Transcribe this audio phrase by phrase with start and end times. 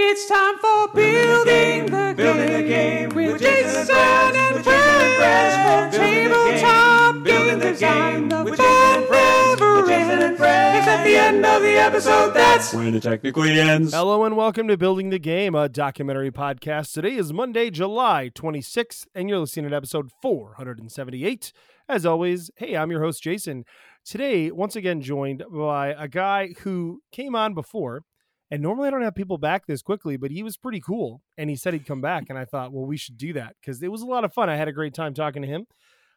[0.00, 4.36] It's time for building the, Building the game game with with Jason Jason and Brad,
[4.36, 5.92] and with Jason and Brad, Brad.
[5.92, 8.12] building the game, Tabletop building game the design.
[8.12, 10.78] game The with Jason and fun never with Jason and ends.
[10.78, 12.30] It's at the end of the episode.
[12.30, 13.92] That's When it technically ends.
[13.92, 16.92] Hello and welcome to Building the Game, a documentary podcast.
[16.92, 21.52] Today is Monday, July 26th, and you're listening to episode 478.
[21.88, 23.64] As always, hey, I'm your host, Jason.
[24.04, 28.04] Today, once again, joined by a guy who came on before.
[28.50, 31.20] And normally I don't have people back this quickly, but he was pretty cool.
[31.36, 32.24] And he said he'd come back.
[32.28, 34.48] And I thought, well, we should do that because it was a lot of fun.
[34.48, 35.66] I had a great time talking to him.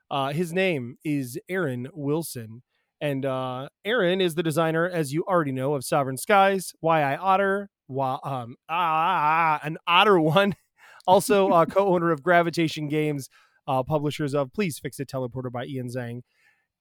[0.10, 2.64] Uh, his name is Aaron Wilson.
[3.02, 7.18] And uh, Aaron is the designer, as you already know, of Sovereign Skies, Why I
[7.18, 10.56] Otter, why, um, ah, an Otter one.
[11.08, 13.28] Also, uh, co-owner of Gravitation Games,
[13.68, 16.22] uh, publishers of Please Fix It Teleporter by Ian Zhang.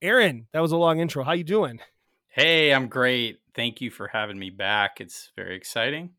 [0.03, 1.25] Aaron, that was a long intro.
[1.25, 1.81] How you doing?
[2.31, 3.41] Hey, I'm great.
[3.55, 5.01] Thank you for having me back.
[5.01, 6.11] It's very exciting.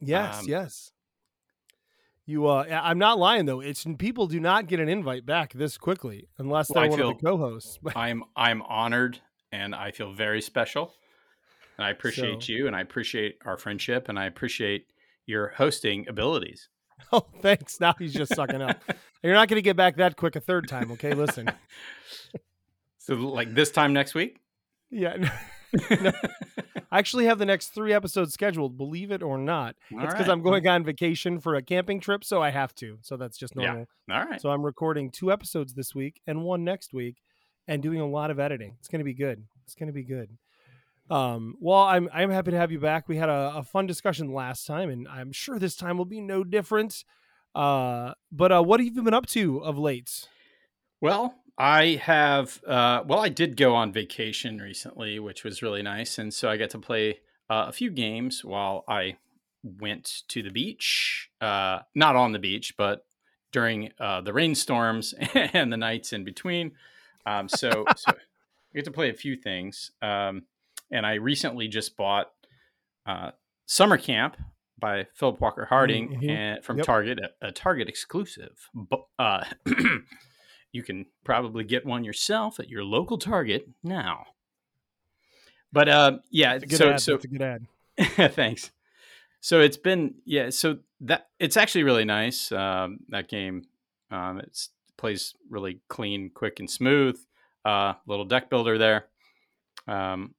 [0.00, 0.92] Yes, Um, yes.
[2.26, 3.60] You, uh, I'm not lying though.
[3.60, 7.00] It's people do not get an invite back this quickly unless Well, they're I one
[7.12, 7.78] of the co-hosts.
[7.94, 9.20] I'm I'm honored
[9.52, 10.92] and I feel very special.
[11.78, 14.88] And I appreciate So- you and I appreciate our friendship and I appreciate
[15.24, 16.68] your hosting abilities.
[17.12, 17.78] oh, thanks.
[17.80, 18.82] Now he's just sucking up.
[19.22, 20.90] You're not going to get back that quick a third time.
[20.92, 21.48] Okay, listen.
[22.98, 24.40] So like this time next week?
[24.90, 25.16] Yeah.
[25.90, 26.12] no- no.
[26.90, 29.74] I actually have the next three episodes scheduled, believe it or not.
[29.92, 30.32] All it's because right.
[30.32, 32.98] I'm going on vacation for a camping trip, so I have to.
[33.02, 33.66] So that's just Yeah.
[33.66, 33.86] normal.
[34.10, 34.40] All right.
[34.40, 37.16] So I'm recording two episodes this week and one next week
[37.68, 38.76] and doing a lot of editing.
[38.78, 39.42] It's going to be good.
[39.64, 40.30] It's going to be good.
[41.10, 43.08] Um, well, I'm I'm happy to have you back.
[43.08, 46.20] We had a, a fun discussion last time, and I'm sure this time will be
[46.20, 47.04] no different.
[47.54, 50.28] Uh, but uh, what have you been up to of late?
[51.00, 52.62] Well, I have.
[52.66, 56.56] Uh, well, I did go on vacation recently, which was really nice, and so I
[56.56, 59.16] got to play uh, a few games while I
[59.62, 61.30] went to the beach.
[61.40, 63.06] Uh, not on the beach, but
[63.52, 66.72] during uh, the rainstorms and the nights in between.
[67.24, 69.90] Um, so, so I get to play a few things.
[70.02, 70.42] Um,
[70.90, 72.30] and I recently just bought
[73.06, 73.30] uh,
[73.66, 74.36] Summer Camp
[74.78, 76.30] by Philip Walker Harding Mhm.
[76.30, 76.86] and from Yep.
[76.86, 78.68] Target, a, a Target exclusive.
[78.74, 79.44] Bu- uh,
[80.76, 84.26] you can probably get one yourself at your local Target now.
[85.72, 87.00] But uh, yeah, It's a good so ad.
[87.00, 87.66] so That's a good ad.
[88.34, 88.70] thanks.
[89.40, 90.50] So it's been yeah.
[90.50, 92.52] So that it's actually really nice.
[92.52, 93.64] Um, that game,
[94.10, 97.18] um, it plays really clean, quick, and smooth.
[97.64, 99.06] Uh, little deck builder there.
[99.88, 100.34] Um,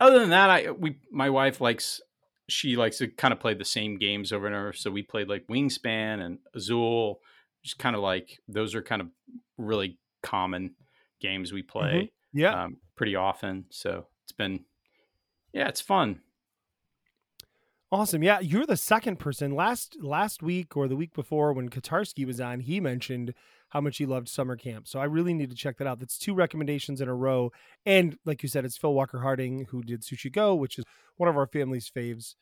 [0.00, 2.00] other than that, I we my wife likes
[2.48, 4.72] she likes to kind of play the same games over and over.
[4.74, 7.20] So we played like Wingspan and Azul,
[7.64, 9.08] just kind of like those are kind of
[9.58, 10.74] really common
[11.20, 12.64] games we play Yeah.
[12.64, 13.64] um, pretty often.
[13.70, 14.64] So it's been
[15.52, 16.20] yeah, it's fun.
[17.92, 18.24] Awesome.
[18.24, 22.40] Yeah, you're the second person last last week or the week before when Katarski was
[22.40, 23.34] on, he mentioned
[23.68, 24.88] how much he loved summer camp.
[24.88, 26.00] So I really need to check that out.
[26.00, 27.52] That's two recommendations in a row.
[27.86, 30.84] And like you said, it's Phil Walker Harding who did Sushi Go, which is
[31.16, 32.34] one of our family's faves.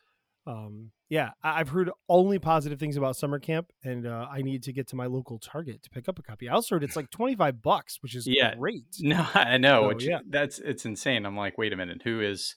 [0.47, 4.65] Um, yeah, I- I've heard only positive things about summer camp, and uh, I need
[4.65, 6.49] to get to my local Target to pick up a copy.
[6.49, 8.55] I also heard it's like 25 bucks, which is Yeah.
[8.57, 8.85] great.
[9.01, 9.83] No, I know.
[9.83, 10.19] So, which, yeah.
[10.29, 11.25] That's it's insane.
[11.27, 12.57] I'm like, wait a minute, who is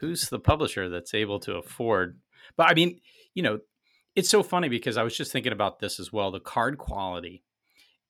[0.00, 2.18] who's the publisher that's able to afford?
[2.56, 3.00] But I mean,
[3.34, 3.60] you know,
[4.16, 6.30] it's so funny because I was just thinking about this as well.
[6.32, 7.44] The card quality,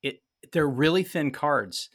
[0.02, 0.22] it
[0.52, 1.90] they're really thin cards,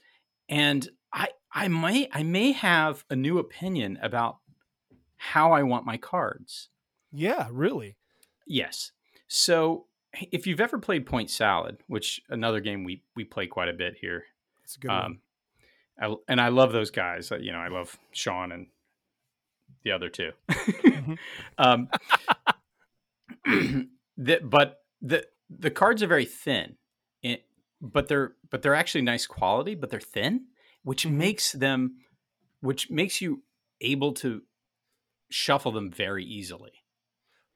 [0.47, 4.37] and I I might I may have a new opinion about
[5.17, 6.69] how I want my cards.
[7.11, 7.95] Yeah, really.
[8.47, 8.91] Yes.
[9.27, 9.85] So
[10.31, 13.95] if you've ever played Point Salad, which another game we we play quite a bit
[13.99, 14.23] here,
[14.63, 15.05] It's a good one.
[15.05, 15.19] um,
[16.01, 17.31] I, and I love those guys.
[17.31, 18.67] Uh, You know, I love Sean and
[19.83, 20.31] the other two.
[20.49, 21.13] Mm-hmm.
[21.57, 21.89] um,
[24.17, 26.75] the, but the the cards are very thin,
[27.23, 27.45] it,
[27.81, 30.45] but they're but they're actually nice quality, but they're thin,
[30.83, 31.17] which Mm-hmm.
[31.17, 31.97] makes them,
[32.61, 33.43] which makes you
[33.81, 34.41] able to
[35.29, 36.71] shuffle them very easily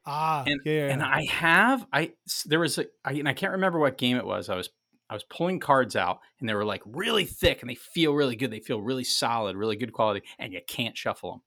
[0.06, 0.90] Ah, and yeah.
[0.90, 2.14] and I have I
[2.46, 4.50] there was a I, and I can't remember what game it was.
[4.50, 4.70] I was
[5.10, 8.36] I was pulling cards out and they were like really thick and they feel really
[8.36, 8.52] good.
[8.52, 11.42] They feel really solid, really good quality, and you can't shuffle them.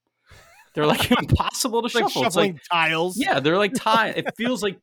[0.75, 2.25] They're like impossible to It's like shuffle.
[2.25, 3.17] It's shuffling like tiles.
[3.17, 4.13] yeah, they're like tile.
[4.17, 4.81] it feels like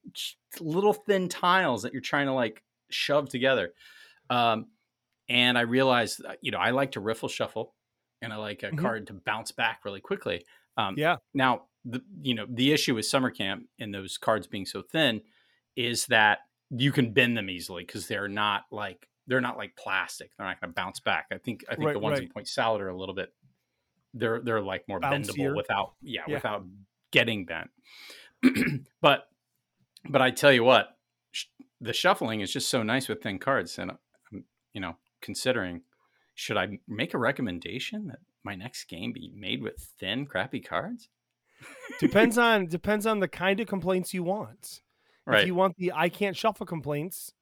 [0.59, 3.73] little thin tiles that you're trying to like shove together.
[4.29, 4.67] Um,
[5.29, 7.75] and I realized, uh, you know, I like to riffle shuffle,
[8.21, 8.77] and I like a Mhm.
[8.81, 10.45] card to bounce back really quickly.
[10.77, 11.17] Um, Yeah.
[11.33, 15.21] Now, the you know the issue with summer camp and those cards being so thin
[15.75, 16.39] is that
[16.69, 20.31] you can bend them easily because they're not like they're not like plastic.
[20.37, 21.27] They're not going to bounce back.
[21.31, 23.33] I think I think Right, the ones in point salad are a little bit
[24.13, 25.25] they're they're like more Bouncier.
[25.35, 26.35] bendable without yeah, Yeah.
[26.35, 26.65] without
[27.11, 27.69] getting bent.
[29.01, 29.27] but
[30.09, 30.97] but I tell you what,
[31.31, 31.45] sh-
[31.81, 35.81] the shuffling is just so nice with thin cards, and I'm you know considering
[36.35, 41.09] should I make a recommendation that my next game be made with thin, crappy cards?
[41.99, 44.81] Depends on depends on the kind of complaints you want.
[45.25, 45.41] Right.
[45.41, 47.33] If you want the I can't shuffle complaints,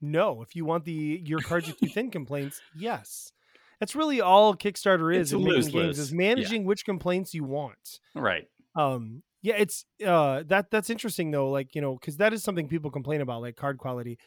[0.00, 0.42] no.
[0.42, 3.32] If you want the your cards are too thin complaints, yes.
[3.80, 6.16] That's really all Kickstarter is in making games is Yeah.
[6.16, 8.00] managing which complaints you want.
[8.14, 8.48] right.
[8.74, 12.66] Um yeah, it's uh that that's interesting though, like, you know, cuz that is something
[12.68, 14.18] people complain about like card quality.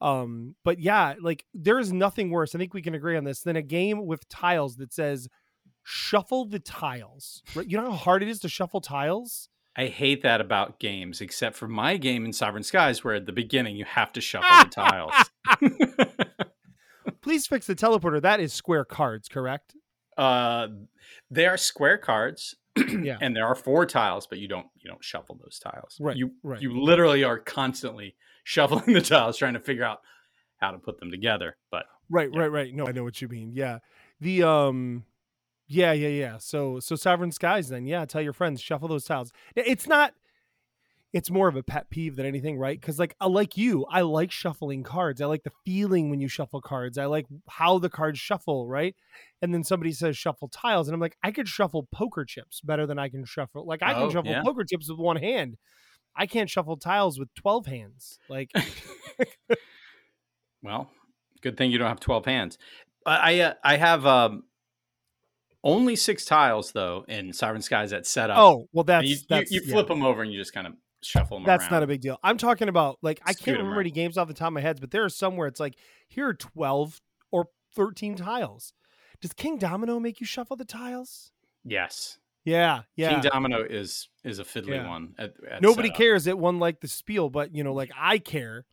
[0.00, 2.54] Um but yeah, like there is nothing worse.
[2.54, 5.28] I think we can agree on this than a game with tiles that says
[5.84, 7.42] shuffle the tiles.
[7.54, 7.66] Right?
[7.68, 9.48] You know how hard it is to shuffle tiles?
[9.76, 13.32] I hate that about games, except for my game in Sovereign Skies, where at the
[13.32, 15.12] beginning you have to shuffle the tiles.
[17.20, 18.20] Please fix the teleporter.
[18.20, 19.74] That is square cards, correct?
[20.16, 20.68] uh,
[21.30, 22.54] they are square cards,
[23.02, 23.18] Yeah.
[23.20, 25.96] and there are four tiles, but you don't you don't shuffle those tiles.
[26.00, 26.60] Right, You right.
[26.62, 28.14] you literally are constantly
[28.44, 30.00] shuffling the tiles, trying to figure out
[30.58, 31.56] how to put them together.
[31.70, 32.40] But Right, Yeah.
[32.40, 32.74] right, right.
[32.74, 33.52] No, I know what you mean.
[33.54, 33.78] Yeah.
[34.20, 35.04] The um
[35.66, 36.38] yeah, yeah, yeah.
[36.38, 37.86] So so Sovereign Skies then.
[37.86, 39.32] Yeah, tell your friends shuffle those tiles.
[39.56, 40.14] It's not
[41.12, 42.80] it's more of a pet peeve than anything, right?
[42.80, 45.20] Cuz like I like you, I like shuffling cards.
[45.20, 46.98] I like the feeling when you shuffle cards.
[46.98, 48.96] I like how the cards shuffle, right?
[49.40, 52.86] And then somebody says shuffle tiles and I'm like I could shuffle poker chips better
[52.86, 53.64] than I can shuffle.
[53.66, 54.42] Like I can Oh, shuffle yeah.
[54.42, 55.56] poker chips with one hand.
[56.16, 58.18] I can't shuffle tiles with 12 hands.
[58.28, 58.50] Like
[60.62, 60.90] well,
[61.42, 62.58] good thing you don't have twelve hands.
[63.06, 64.44] I I, uh, I have um,
[65.64, 68.38] only six tiles though in Sovereign Skies that set up.
[68.38, 69.72] oh, well And that's you, that's you, you yeah.
[69.74, 71.46] flip them over and you just kind of shuffle them.
[71.46, 71.72] That's around.
[71.72, 72.18] not a big deal.
[72.22, 74.60] I'm talking about like I Scoot can't remember any games off the top of my
[74.60, 75.74] head, but there are some where it's like
[76.08, 77.00] here are 12
[77.32, 78.72] or 13 tiles.
[79.20, 81.32] Does Kingdomino make you shuffle the tiles?
[81.64, 82.18] yes.
[82.46, 83.22] Yeah, yeah.
[83.22, 84.86] Kingdomino is is a fiddly Yeah.
[84.86, 85.14] one.
[85.18, 85.96] At, at Nobody setup.
[85.96, 88.66] cares that one like the spiel, but you know, like I care.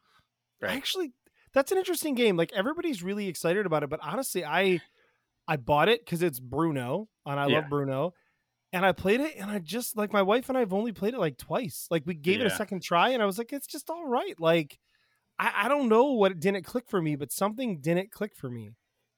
[0.61, 0.73] Right.
[0.75, 1.13] Actually,
[1.53, 2.35] that's an interesting game.
[2.35, 4.81] Like everybody's really excited about it, but honestly, I
[5.47, 7.45] I bought it because it's Bruno and I Yeah.
[7.45, 8.13] love Bruno.
[8.73, 11.19] And I played it and I just like my wife and I've only played it
[11.19, 11.87] like twice.
[11.91, 14.39] Like we gave it a second try and I was like, it's just all right.
[14.39, 14.79] Like
[15.39, 18.71] I, I don't know what didn't click for me, but something didn't click for me.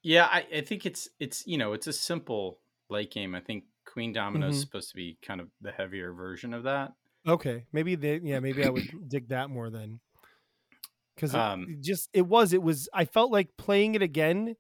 [0.04, 2.60] Yeah, I, I think it's it's you know it's a simple
[2.90, 3.36] late game.
[3.36, 4.62] I think Queendomino is Mhm.
[4.62, 6.94] supposed to be kind of the heavier version of that.
[7.28, 7.66] Okay.
[7.72, 10.00] Maybe they yeah, maybe I would dig that more then.
[11.16, 14.56] Cause Um, just it was, it was I felt like playing it again,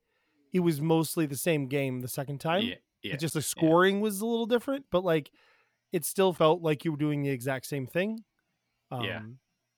[0.53, 2.63] it was mostly the same game the second time.
[2.63, 3.13] yeah, yeah.
[3.15, 5.31] It just the scoring was a little different, but like
[5.91, 8.23] it still felt like you were doing the exact same thing.
[8.91, 9.21] Um, Yeah.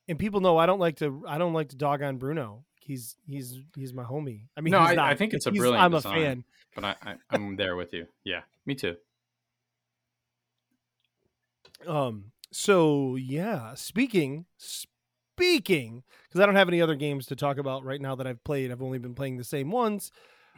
[0.08, 2.64] And people know I don't like to I don't like to dog on Bruno.
[2.80, 4.44] He's he's he's my homie.
[4.56, 6.18] I mean, No, he's I- not, I think it's a brilliant I'm design.
[6.18, 6.44] a fan.
[6.76, 8.06] but I, I I'm there with you.
[8.24, 8.96] Yeah, me too.
[11.88, 12.32] Um.
[12.52, 18.00] So yeah, speaking speaking, because I don't have any other games to talk about right
[18.02, 18.72] now that I've played.
[18.72, 20.12] I've only been playing the same ones.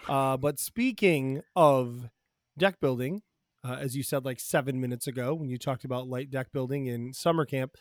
[0.08, 2.10] Uh, but speaking of
[2.58, 3.22] deck building,
[3.64, 6.88] uh, as you said like seven minutes ago when you talked about light deck building
[6.88, 7.76] in summer camp,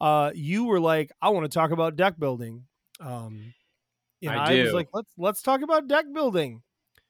[0.00, 2.64] uh, you were like, "I want to talk about deck building."
[3.00, 3.54] Um,
[4.22, 6.62] and I I, was like, "Let's let's talk about deck building."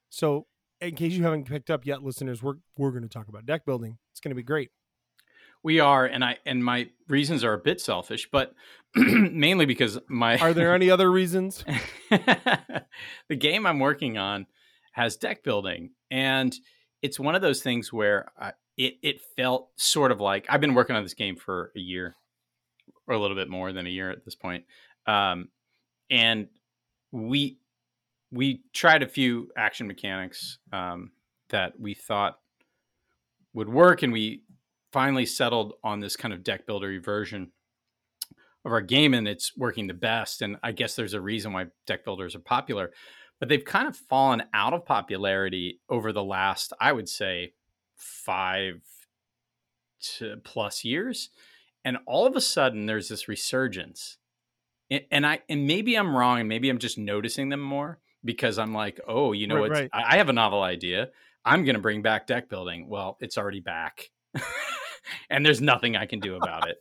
[0.09, 0.47] So,
[0.81, 3.65] in case you haven't picked up yet, listeners, we're we're going to talk about deck
[3.65, 3.99] building.
[4.13, 4.71] It's going to be great.
[5.63, 8.55] We are, and I and my reasons are a bit selfish, but
[8.95, 11.65] mainly because my Are there any other reasons?
[12.11, 14.47] the game I'm working on
[14.93, 16.55] has deck building, and
[17.03, 20.75] it's one of those things where I, it it felt sort of like I've been
[20.75, 22.17] working on this game for a year,
[23.07, 24.65] or a little bit more than a year at this point,
[25.07, 25.49] um,
[26.11, 26.49] and
[27.13, 27.59] we
[28.33, 31.11] we tried a few action mechanics um,
[31.51, 32.39] that we thought
[33.53, 34.43] would work, and we
[34.93, 37.53] finally settled on this kind of deck builder version
[38.65, 40.43] of our game and it's working the best.
[40.43, 42.91] And i guess there's a reason why deck builders are popular
[43.39, 47.55] but they've kind of fallen out of popularity over the last i would say
[47.97, 48.83] five
[50.01, 51.31] to plus years.
[51.85, 54.19] And all of a sudden there's this resurgence.
[54.91, 58.59] And, and i and maybe i'm wrong and maybe i'm just noticing them more because
[58.59, 59.91] i'm like oh you know Right, what right.
[59.93, 61.11] I have a novel idea.
[61.45, 62.89] I'm going to bring back deck building.
[62.89, 64.11] Well it's already back
[65.31, 66.77] and there's nothing i can do about it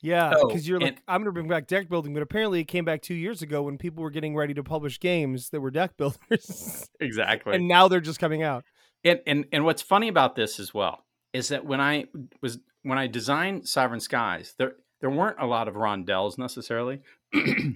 [0.00, 2.66] Yeah, because you're like, and- I'm going to bring back deck building, but apparently it
[2.66, 5.72] came back two years ago when people were getting ready to publish games that were
[5.72, 8.64] deck builders, exactly and now they're just coming out.
[9.04, 12.04] and and and what's funny about this as well is that when I
[12.40, 17.00] was when I designed Sovereign Skies, there there weren't a lot of rondels necessarily.
[17.32, 17.74] you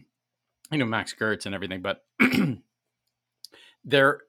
[0.71, 2.05] know, Mac Gerdts and everything, but
[3.85, 4.21] there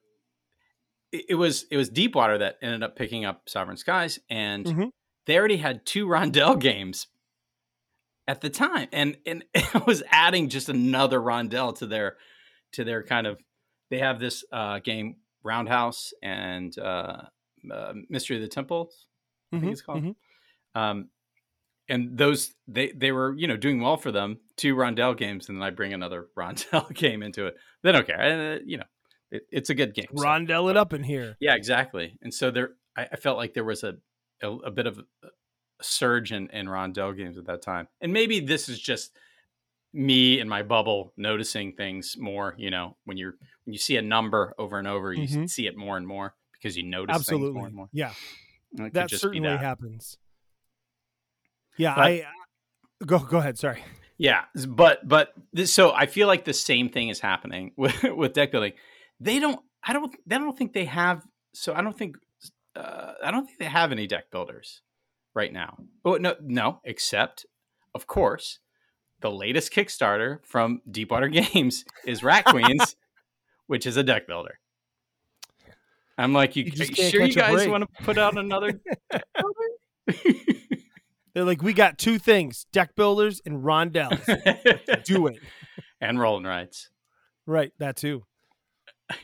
[1.14, 4.90] it it was it was Deepwater that ended up picking up Sovereign Skies, and Mhm.
[5.26, 7.06] they already had two Rondel games
[8.26, 12.16] at the time, and and it was adding just another Rondel to their
[12.72, 13.40] to their kind of.
[13.90, 17.22] They have this uh, game Roundhouse and uh,
[17.70, 19.06] uh, Mystery of the Temples,
[19.52, 20.02] I think Mhm, it's called.
[20.02, 20.14] mhm.
[20.74, 21.10] Um,
[21.88, 24.40] and those they they were you know doing well for them.
[24.56, 27.56] Two Rondel games, and then I bring another Rondel game into it.
[27.82, 28.84] They don't care, uh, you know
[29.34, 30.06] it, it's a good game.
[30.14, 31.36] so- Rondel it up in here.
[31.40, 32.18] yeah, exactly.
[32.22, 33.96] And so there, I, I felt like there was a
[34.42, 35.28] a, a bit of a
[35.82, 39.12] surge in, in Rondel games at that time, and maybe this is just
[39.92, 42.54] me and my bubble noticing things more.
[42.58, 45.48] You know, when you're when you see a number over and over, you Mhm.
[45.50, 47.62] see it more and more because you notice things more Absolutely.
[47.66, 47.88] and more.
[47.92, 48.12] Yeah,
[48.78, 49.60] And that certainly that.
[49.60, 50.18] happens.
[51.76, 52.26] Yeah, But- I
[53.04, 53.58] go go ahead.
[53.58, 53.82] Sorry.
[54.16, 58.32] Yeah, but but this, so I feel like the same thing is happening with with
[58.32, 58.72] deck building.
[59.24, 59.58] They don't.
[59.82, 60.14] I don't.
[60.26, 61.22] They don't think they have.
[61.54, 62.16] So I don't think.
[62.76, 64.82] Uh, I don't think they have any deck builders
[65.34, 65.78] right now.
[66.04, 66.80] Oh no, no.
[66.84, 67.46] Except,
[67.94, 68.58] of course,
[69.20, 72.96] the latest Kickstarter from Deepwater Games is Rat Queens,
[73.66, 74.58] which is a deck builder.
[76.18, 78.72] I'm like, you, You sure you guys want to put out another
[79.10, 80.24] deck builder?
[81.32, 84.22] They're like, we got two things: deck builders and Rondels.
[85.04, 85.38] Do it.
[86.00, 86.90] and roll and writes.
[87.46, 88.24] Right, that too.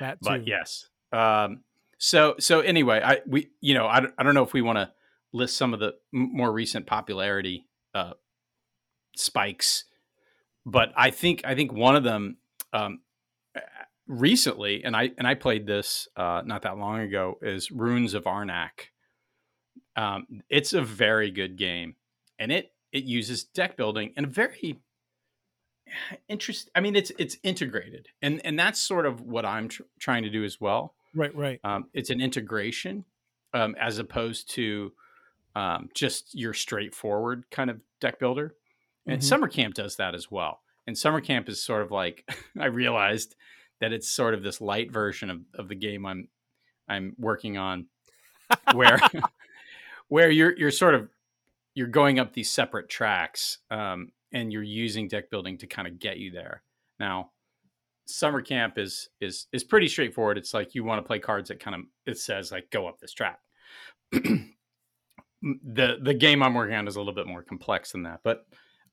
[0.00, 0.30] That too.
[0.30, 1.62] but yes um
[1.98, 4.78] so so anyway i we you know i, don't- I don't know if we want
[4.78, 4.90] to
[5.34, 8.12] list some of the m- more recent popularity uh
[9.16, 9.84] spikes
[10.64, 12.38] but i think i think one of them
[12.72, 13.00] um
[14.06, 18.24] recently and i and i played this uh not that long ago is Ruins of
[18.24, 18.88] Arnak
[19.96, 21.96] um it's a very good game
[22.38, 24.80] and it it uses deck building in a very
[26.28, 30.22] interest i mean it's it's integrated and and that's sort of what i'm tr- trying
[30.22, 31.60] to do as well Right, right.
[31.64, 33.04] um, it's an integration
[33.52, 34.92] um, as opposed to
[35.56, 38.54] um, just your straightforward kind of deck builder
[39.06, 39.24] and Mhm.
[39.24, 42.28] summer camp does that as well and summer camp is sort of like
[42.60, 43.34] i realized
[43.80, 46.28] that it's sort of this light version of, of the game i'm
[46.88, 47.86] i'm working on
[48.72, 49.00] where
[50.08, 51.08] where you're you're sort of
[51.74, 55.98] you're going up these separate tracks um, and you're using deck building to kind of
[55.98, 56.62] get you there.
[56.98, 57.30] Now,
[58.06, 60.38] summer camp is is is pretty straightforward.
[60.38, 62.98] It's like you want to play cards that kind of it says like go up
[63.00, 63.40] this track.
[64.12, 64.50] the
[66.02, 68.46] the game I'm working on is a little bit more complex than that, but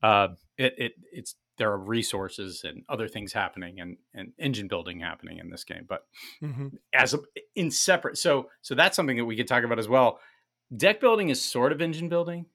[0.04, 5.00] uh, it it it's there are resources and other things happening and and engine building
[5.00, 6.06] happening in this game, but
[6.40, 7.20] hmm as a,
[7.56, 8.18] in separate.
[8.18, 10.20] So so that's something that we could talk about as well.
[10.76, 12.46] Deck building is sort of engine building.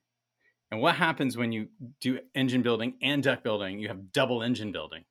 [0.73, 1.67] And what happens when you
[2.01, 3.77] do engine building and deck building?
[3.77, 5.03] You have double engine building,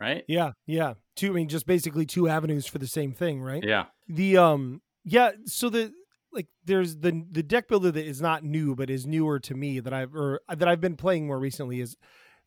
[0.00, 0.24] right?
[0.26, 0.94] Yeah, yeah.
[1.14, 1.30] Two.
[1.30, 3.62] I mean, just basically two avenues for the same thing, right?
[3.62, 3.84] Yeah.
[4.08, 5.30] The um, yeah.
[5.44, 5.92] So the
[6.32, 9.78] like, there's the the deck builder that is not new, but is newer to me
[9.78, 11.96] that I've or that I've been playing more recently is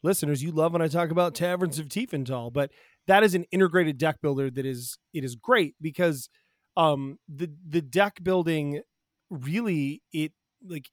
[0.03, 0.43] listeners.
[0.43, 2.71] You love when I talk about Taverns of Tiefenthal, but
[3.07, 6.27] that is an integrated deck builder that is it is great because
[6.75, 8.81] um the the deck building
[9.29, 10.89] really it like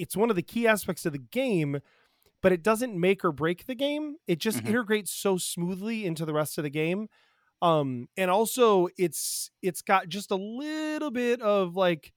[0.00, 1.80] it's one of the key aspects of the game
[2.42, 4.16] but it doesn't make or break the game.
[4.26, 4.68] It just Mhm.
[4.68, 7.08] integrates so smoothly into the rest of the game.
[7.62, 12.12] Um and also it's it's got just a little bit of like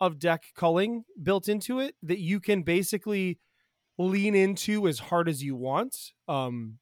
[0.00, 3.38] of deck culling built into it that you can basically
[3.98, 5.96] lean into as hard as you want.
[6.28, 6.78] Um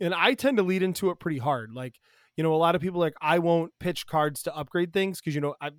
[0.00, 1.72] and i tend to lead into it pretty hard.
[1.74, 1.96] Like
[2.36, 5.34] you know a lot of people like i won't pitch cards to upgrade things because
[5.34, 5.70] you know i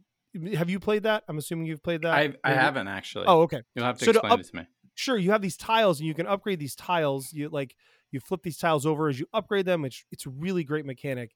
[0.56, 1.24] have you played that?
[1.28, 3.26] I'm assuming you've played that I I haven't actually.
[3.28, 3.62] oh okay.
[3.76, 4.68] You'll have to So to explain up- it to me.
[4.96, 7.32] sure you have these tiles and you can upgrade these tiles.
[7.34, 7.76] You like
[8.12, 9.86] you flip these tiles over as you upgrade them.
[9.86, 11.32] It's it's a really great mechanic.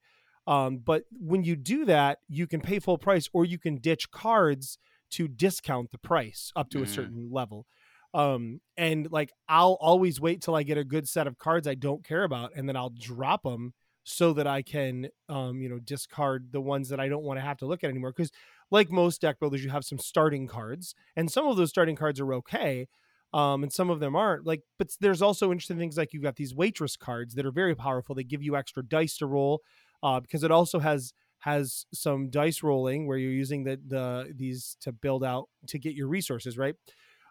[0.46, 4.12] Um, but when you do that you can pay full price or you can ditch
[4.12, 4.78] cards
[5.12, 6.96] to discount the price up to a Mm.
[6.96, 7.66] certain level.
[8.14, 11.76] Um, and like i'll always wait till i get a good set of cards i
[11.76, 13.74] don't care about and then i'll drop them
[14.06, 17.42] so that i can um, you know discard the ones that i don't want to
[17.46, 18.32] have to look at anymore because
[18.72, 22.20] like most deck builders you have some starting cards and some of those starting cards
[22.20, 22.88] are okay
[23.34, 24.46] um, and some of them aren't.
[24.46, 27.76] Like, but there's also interesting things like you've got these waitress cards that are very
[27.76, 28.16] powerful.
[28.16, 29.62] They give you extra dice to roll
[30.02, 34.76] uh, because it also has has some dice rolling where you're using the the these
[34.82, 36.76] to build out to get your resources right.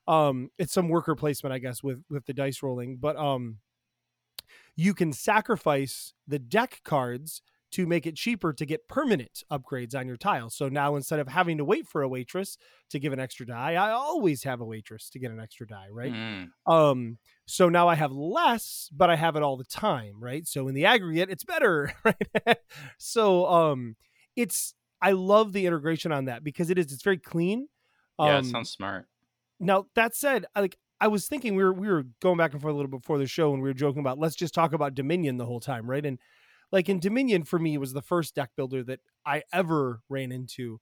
[0.07, 3.59] Um, it's some worker placement, I guess, with with the dice rolling, but um,
[4.77, 7.43] you can sacrifice the deck cards
[7.77, 10.55] to make it cheaper to get permanent upgrades on your tiles.
[10.55, 12.57] So now instead of having to wait for a waitress
[12.89, 15.89] to give an extra die, I always have a waitress to get an extra die,
[15.93, 16.11] right?
[16.11, 16.49] Mm.
[16.67, 20.47] Um, so now I have less, but I have it all the time, right?
[20.47, 22.57] So in the aggregate, it's better, right?
[22.97, 23.97] so um,
[24.37, 27.69] it's I love the integration on that because it is it's very clean.
[28.19, 29.07] yeah, Um, it sounds smart.
[29.61, 32.63] Now that said, I like I was thinking we were we were going back and
[32.63, 34.95] forth a little before the show and we were joking about let's just talk about
[34.95, 36.07] Dominion the whole time, right?
[36.07, 36.19] And
[36.73, 40.81] like in Dominion for me was the first deck builder that I ever ran into.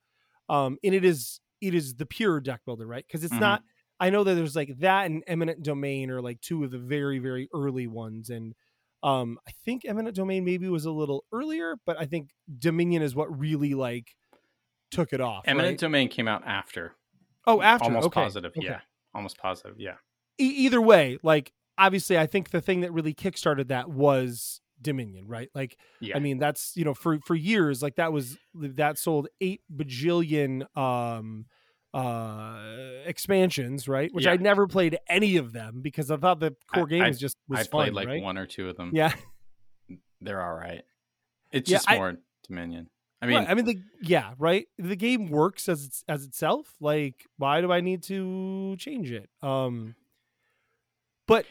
[0.48, 3.04] Um and it is it is the pure deck builder, right?
[3.06, 3.40] Because it's Mhm.
[3.40, 3.62] not
[4.00, 7.18] I know that there's like that and Eminent Domain are like two of the very,
[7.18, 8.30] very early ones.
[8.30, 8.54] And
[9.02, 13.14] um I think Eminent Domain maybe was a little earlier, but I think Dominion is
[13.14, 14.14] what really like
[14.90, 15.44] took it off.
[15.46, 15.78] Eminent right?
[15.78, 16.94] Domain came out after.
[17.46, 18.20] Oh, after Almost okay.
[18.22, 18.52] positive.
[18.56, 18.66] okay.
[18.66, 18.80] Yeah.
[19.14, 19.78] Almost positive.
[19.78, 19.96] Yeah.
[20.40, 25.26] e- either way, like obviously, I think the thing that really kickstarted that was Dominion,
[25.26, 25.48] right?
[25.54, 26.16] Like, Yeah.
[26.16, 30.64] I mean, that's you know, for for years, like that was that sold eight bajillion
[30.76, 31.46] um
[31.92, 32.60] uh
[33.06, 34.12] expansions, right?
[34.12, 34.32] Which Yeah.
[34.32, 37.18] I never played any of them because I thought the core I- game I- was
[37.18, 38.22] just was I fun, played like right?
[38.22, 38.90] one or two of them.
[38.92, 39.14] Yeah,
[40.20, 40.82] They're all right.
[41.52, 42.16] It's Yeah, just I- more
[42.48, 42.90] Dominion.
[43.22, 44.66] I mean, mean, I mean, the yeah, right.
[44.76, 46.74] The game works as it's as itself.
[46.78, 49.30] Like, why do I need to change it?
[49.40, 49.94] Um,
[51.26, 51.46] but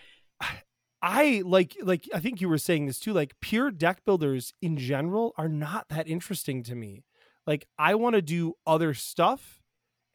[1.03, 3.11] I like like I think you were saying this too.
[3.13, 7.03] Like, pure deck builders in general are not that interesting to me.
[7.45, 9.61] Like, I want to do other stuff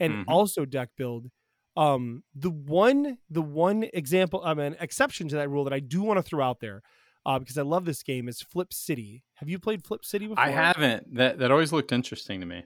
[0.00, 0.24] and Mhm.
[0.28, 1.30] also deck build.
[1.76, 6.02] Um, the one the one example, I mean, exception to that rule that I do
[6.02, 6.82] want to throw out there.
[7.26, 9.22] Uh, because I love this game is Flip City.
[9.34, 10.42] Have you played Flip City before?
[10.42, 11.14] I haven't.
[11.14, 12.64] That that always looked interesting to me.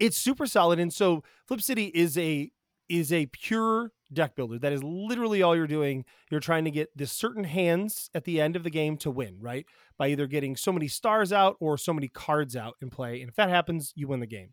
[0.00, 2.50] it's super solid and so flip city is a
[2.88, 4.58] is a pure deck builder.
[4.58, 6.04] That is literally all you're doing.
[6.30, 9.36] You're trying to get this certain hands at the end of the game to win
[9.40, 9.66] right?
[9.98, 13.20] By either getting so many stars out or so many cards out in play.
[13.20, 14.50] And if that happens you win the game.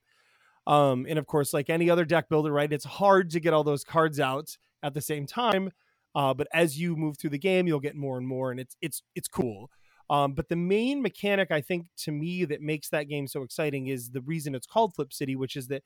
[0.68, 3.64] Um and of course like any other deck builder right it's hard to get all
[3.64, 5.72] those cards out at the same time.
[6.16, 8.76] Uh, but as you move through the game you'll get more and more and it's
[8.82, 9.70] it's it's cool.
[10.10, 13.88] Um, but the main mechanic, I think, to me, that makes that game so exciting
[13.88, 15.84] is the reason it's called Flip City, which is that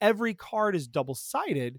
[0.00, 1.78] every card is double sided,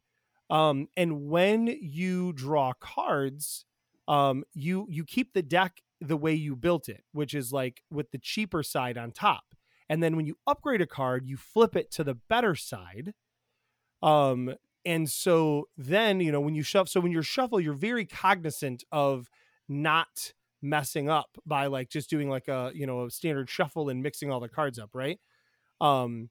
[0.49, 3.65] um, and when you draw cards,
[4.07, 8.11] um, you you keep the deck the way you built it, which is like with
[8.11, 9.43] the cheaper side on top,
[9.89, 13.13] and then when you upgrade a card, you flip it to the better side.
[14.01, 14.53] Um,
[14.85, 18.83] and so then you know when you shuffle, so when you shuffle, you're very cognizant
[18.91, 19.29] of
[19.67, 24.01] not messing up by like just doing like a you know a standard shuffle and
[24.01, 25.19] mixing all the cards up right
[25.81, 26.29] um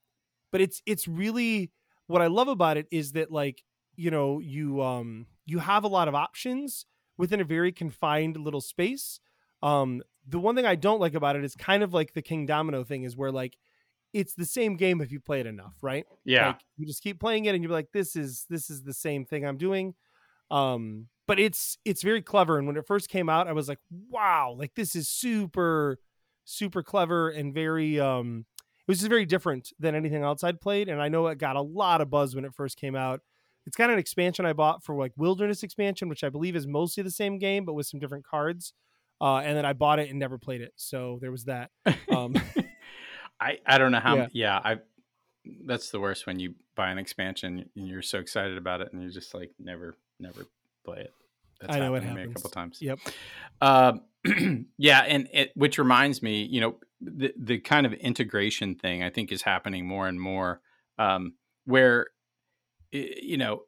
[0.51, 1.71] but it's it's really
[2.09, 3.63] what i love about it is that like
[3.97, 6.87] you know you um you have a lot of options
[7.19, 9.21] within a very confined little space.
[9.63, 12.87] Um the one thing i don't like about it is kind of like the Kingdomino
[12.87, 13.57] thing is where like
[14.13, 16.05] it's the same game if you play it enough right?
[16.25, 16.49] Yeah.
[16.49, 19.25] like you just keep playing it and you're like this is this is the same
[19.25, 19.95] thing i'm doing.
[20.51, 22.57] Um but it's it's very clever.
[22.59, 23.81] And when it first came out i was like
[24.11, 25.99] wow like this is super
[26.45, 30.89] super clever and very um it was just very different than anything else i'd played.
[30.89, 33.21] And i know it got a lot of buzz when it first came out
[33.67, 37.03] it's of an expansion i bought for like wilderness expansion which i believe is mostly
[37.03, 38.73] the same game but with some different cards
[39.21, 41.71] uh and then i bought it and never played it so there was that
[42.11, 42.35] um
[43.41, 44.17] I I don't know how.
[44.17, 44.29] Yeah.
[44.33, 44.61] Yeah.
[44.63, 44.77] I.
[45.65, 49.01] That's the worst when you buy an expansion and you're so excited about it and
[49.03, 50.47] you just like never never
[50.85, 51.13] play it.
[51.61, 52.79] That's I know it happened a couple times.
[52.83, 52.99] yep
[53.61, 54.03] Um,
[54.77, 59.11] yeah, and it, which reminds me, you know, the the kind of integration thing I
[59.11, 60.61] think is happening more and more,
[60.99, 62.09] um, where
[62.93, 63.65] you know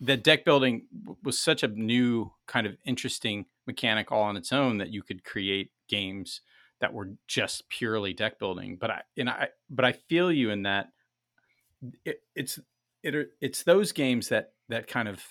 [0.00, 0.86] that deck building
[1.22, 5.24] was such a new kind of interesting mechanic all on its own that you could
[5.24, 6.40] create games
[6.80, 8.76] that were just purely deck building.
[8.76, 10.88] But I and I but I feel you in that
[12.04, 12.58] it, it's
[13.02, 15.22] it it's those games that that kind of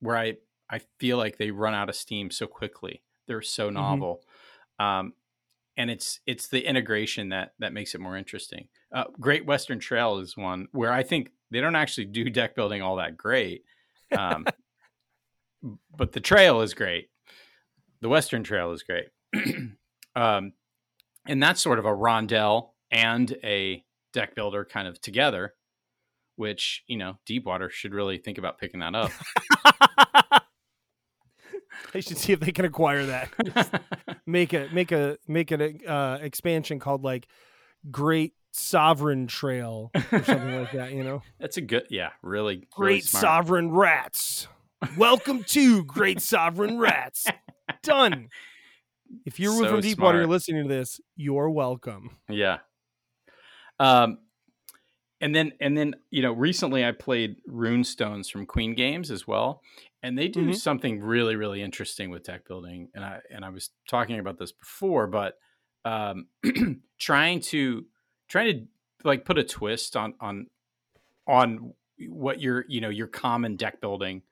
[0.00, 0.36] where I
[0.68, 3.02] I feel like they run out of steam so quickly.
[3.26, 4.24] They're so novel,
[4.78, 5.14] um,
[5.80, 8.68] and it's it's the integration that that makes it more interesting.
[8.94, 12.82] Uh, Great Western Trail is one where I think they don't actually do deck building
[12.82, 13.64] all that great,
[14.16, 14.44] um,
[15.96, 17.08] but the trail is great.
[18.02, 19.06] The Western Trail is great,
[20.14, 20.52] um,
[21.26, 25.54] and that's sort of a rondel and a deck builder kind of together.
[26.36, 29.12] Which you know, Deepwater should really think about picking that up.
[31.92, 33.82] they should see if they can acquire that
[34.26, 37.26] make a make a make an uh, expansion called like
[37.90, 40.92] Great Sovereign Trail or something like that.
[40.92, 43.22] You know, That's a good, yeah, really really Great smart.
[43.22, 44.48] Sovereign Rats.
[44.96, 47.26] Welcome to Great Sovereign Rats.
[47.82, 48.28] Done.
[49.26, 51.00] If you're So from Deepwater, you're listening to this.
[51.16, 52.16] You're welcome.
[52.28, 52.58] Yeah.
[53.78, 54.18] Um,
[55.20, 59.62] and then and then you know recently I played Runestones from Queen Games as well,
[60.02, 60.54] and they do Mhm.
[60.54, 62.90] something really really interesting with deck building.
[62.94, 65.38] And I and I was talking about this before, but
[65.84, 66.28] um,
[66.98, 67.86] trying to
[68.28, 68.66] trying to
[69.08, 70.46] like put a twist on on
[71.26, 71.74] on
[72.08, 74.22] what your you know your common deck building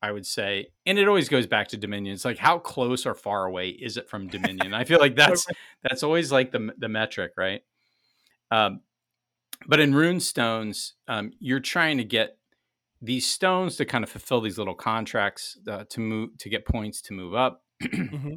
[0.00, 2.14] I would say, and it always goes back to Dominion.
[2.14, 4.72] It's like how close or far away is it from Dominion?
[4.72, 5.44] I feel like that's
[5.82, 7.62] that's always like the the metric, right?
[8.52, 8.82] Um,
[9.66, 12.37] but in rune stones, um, you're trying to get
[13.00, 17.00] these stones to kind of fulfill these little contracts uh, to move to get points
[17.02, 18.34] to move up, mm-hmm.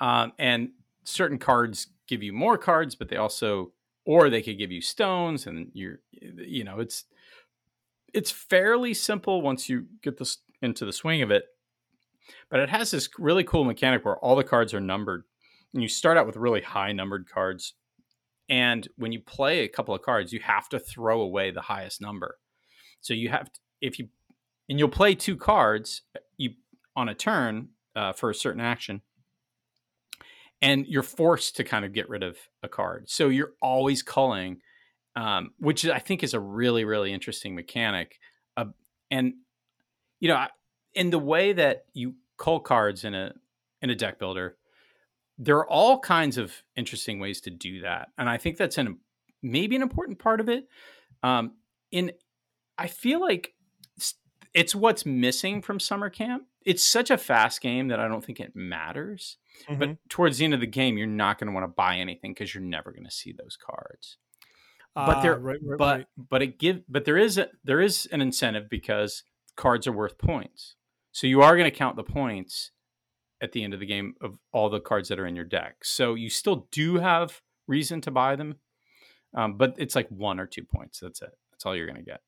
[0.04, 0.70] um, and
[1.04, 3.72] certain cards give you more cards, but they also
[4.04, 7.04] or they could give you stones, and you're you know it's
[8.12, 11.44] it's fairly simple once you get this into the swing of it.
[12.50, 15.24] But it has this really cool mechanic where all the cards are numbered.
[15.72, 17.74] And you start out with really high numbered cards.
[18.48, 22.00] And when you play a couple of cards, you have to throw away the highest
[22.00, 22.38] number.
[23.00, 24.08] So you have to, if you
[24.68, 26.02] and you'll play two cards
[26.36, 26.50] you
[26.96, 29.02] on a turn uh, for a certain action
[30.62, 34.60] and you're forced to kind of get rid of a card so you're always culling
[35.16, 38.18] um, which I think is a really really interesting mechanic.
[38.56, 38.66] Uh,
[39.10, 39.34] and
[40.20, 40.46] you know,
[40.94, 43.32] in the way that you cull cards in a
[43.82, 44.56] in a deck builder,
[45.38, 48.98] there are all kinds of interesting ways to do that, and I think that's an
[49.42, 50.68] maybe an important part of it.
[51.22, 51.52] Um,
[51.90, 52.12] in
[52.80, 53.54] I feel like
[54.54, 56.44] it's what's missing from summer camp.
[56.64, 59.38] It's such a fast game that I don't think it matters.
[59.68, 59.78] Mm-hmm.
[59.78, 62.32] But towards the end of the game, you're not going to want to buy anything
[62.32, 64.18] because you're never going to see those cards
[64.94, 66.06] but there, uh, right, right, but right.
[66.16, 69.22] but it give, but there is a, there is an incentive because
[69.56, 70.76] cards are worth points.
[71.12, 72.70] So you are going to count the points
[73.40, 75.84] at the end of the game of all the cards that are in your deck.
[75.84, 78.56] So you still do have reason to buy them,
[79.34, 81.00] um, but it's like one or two points.
[81.00, 81.30] That's it.
[81.50, 82.20] That's all you're going to get.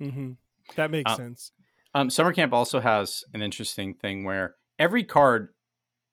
[0.00, 0.32] Mm-hmm.
[0.76, 1.52] That makes uh, sense.
[1.94, 5.48] Um, Summer Camp also has an interesting thing where every card,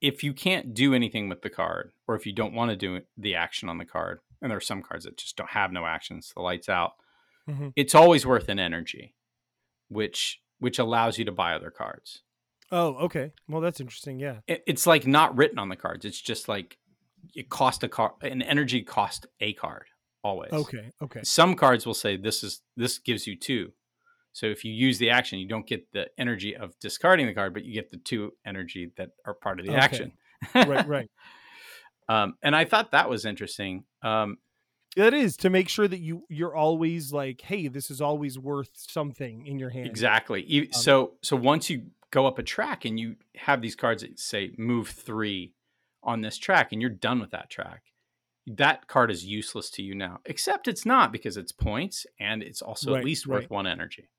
[0.02, 3.02] if you can't do anything with the card, or if you don't want to do
[3.18, 5.86] the action on the card, and there are some cards that just don't have no
[5.86, 6.94] actions the lights out
[7.50, 7.70] mm-hmm.
[7.76, 9.14] it's always worth an energy
[9.90, 12.22] which which allows you to buy other cards
[12.72, 16.22] oh okay well that's interesting yeah it, it's like not written on the cards it's
[16.22, 16.78] just like
[17.36, 19.86] it cost a card an energy cost a card
[20.24, 23.72] always okay okay some cards will say this is this gives you two
[24.34, 27.54] so if you use the action you don't get the energy of discarding the card
[27.54, 29.82] but you get the two energy that are part of the okay.
[29.82, 30.12] action
[30.56, 31.10] right right
[32.10, 33.84] um, and I thought that was interesting.
[34.02, 34.38] Um,
[34.96, 38.72] that is to make sure that you you're always like, hey, this is always worth
[38.74, 39.86] something in your hand.
[39.86, 40.44] Exactly.
[40.60, 44.20] Um, so so once you go up a track and you have these cards that
[44.20, 45.54] say move three
[46.04, 47.84] on this track, and you're done with that track,
[48.48, 50.20] that card is useless to you now.
[50.26, 54.10] Except it's not because it's points and it's also right, at least worth one energy.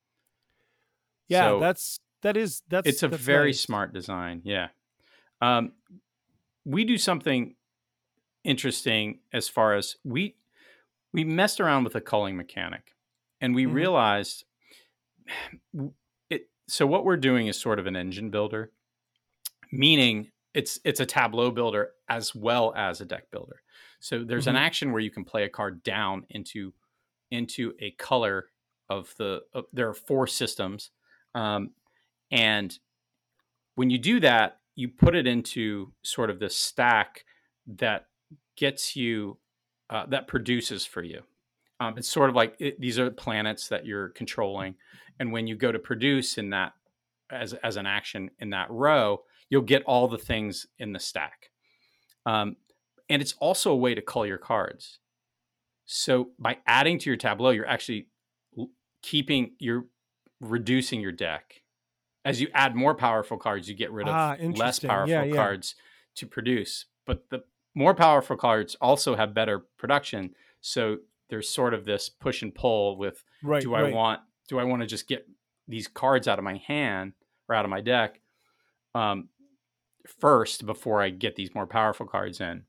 [1.29, 3.61] Yeah, so that's that is that's it's a that's very nice.
[3.61, 4.43] smart design.
[4.45, 4.69] Yeah.
[5.41, 5.73] Um,
[6.65, 7.55] we do something
[8.45, 10.37] interesting as far as we
[11.13, 12.95] we messed around with a culling mechanic
[13.41, 13.75] and we mm-hmm.
[13.75, 14.45] realized
[16.31, 18.71] it so what we're doing is sort of an engine builder
[19.73, 23.61] meaning it's it's a tableau builder as well as a deck builder
[24.01, 24.57] so there's mm-hmm.
[24.57, 26.73] an action where you can play a card down into
[27.31, 28.47] into a color
[28.89, 30.91] of the of, there are four systems
[31.35, 31.71] um,
[32.31, 32.79] and
[33.75, 37.25] when you do that you put it into sort of this stack
[37.67, 38.07] that
[38.57, 39.39] gets you
[39.91, 41.23] uh, that produces for you.
[41.81, 44.77] Um, it's sort of like it, these are planets that you're controlling,
[45.19, 46.75] and when you go to produce in that
[47.31, 51.51] as as an action in that row, you'll get all the things in the stack.
[52.25, 52.57] Um,
[53.09, 54.99] and it's also a way to cull your cards.
[55.87, 58.09] So by adding to your tableau, you're actually
[59.03, 59.87] keeping you're
[60.41, 61.63] reducing your deck.
[62.25, 65.35] As you add more powerful cards, you get rid of ah, less powerful yeah, yeah.
[65.35, 65.75] cards
[66.17, 66.85] to produce.
[67.07, 67.45] But the
[67.75, 70.35] more powerful cards also have better production.
[70.61, 70.99] So
[71.31, 73.95] there's sort of this push and pull with right, do I right.
[73.95, 75.27] want do I want to just get
[75.67, 77.13] these cards out of my hand
[77.49, 78.21] or out of my deck
[78.95, 79.29] um,
[80.21, 82.65] first before I get these more powerful cards in.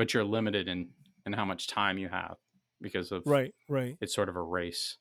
[0.00, 0.88] But you're limited in
[1.26, 2.36] in how much time you have
[2.80, 3.98] because of right, right.
[4.00, 4.96] It's sort of a race.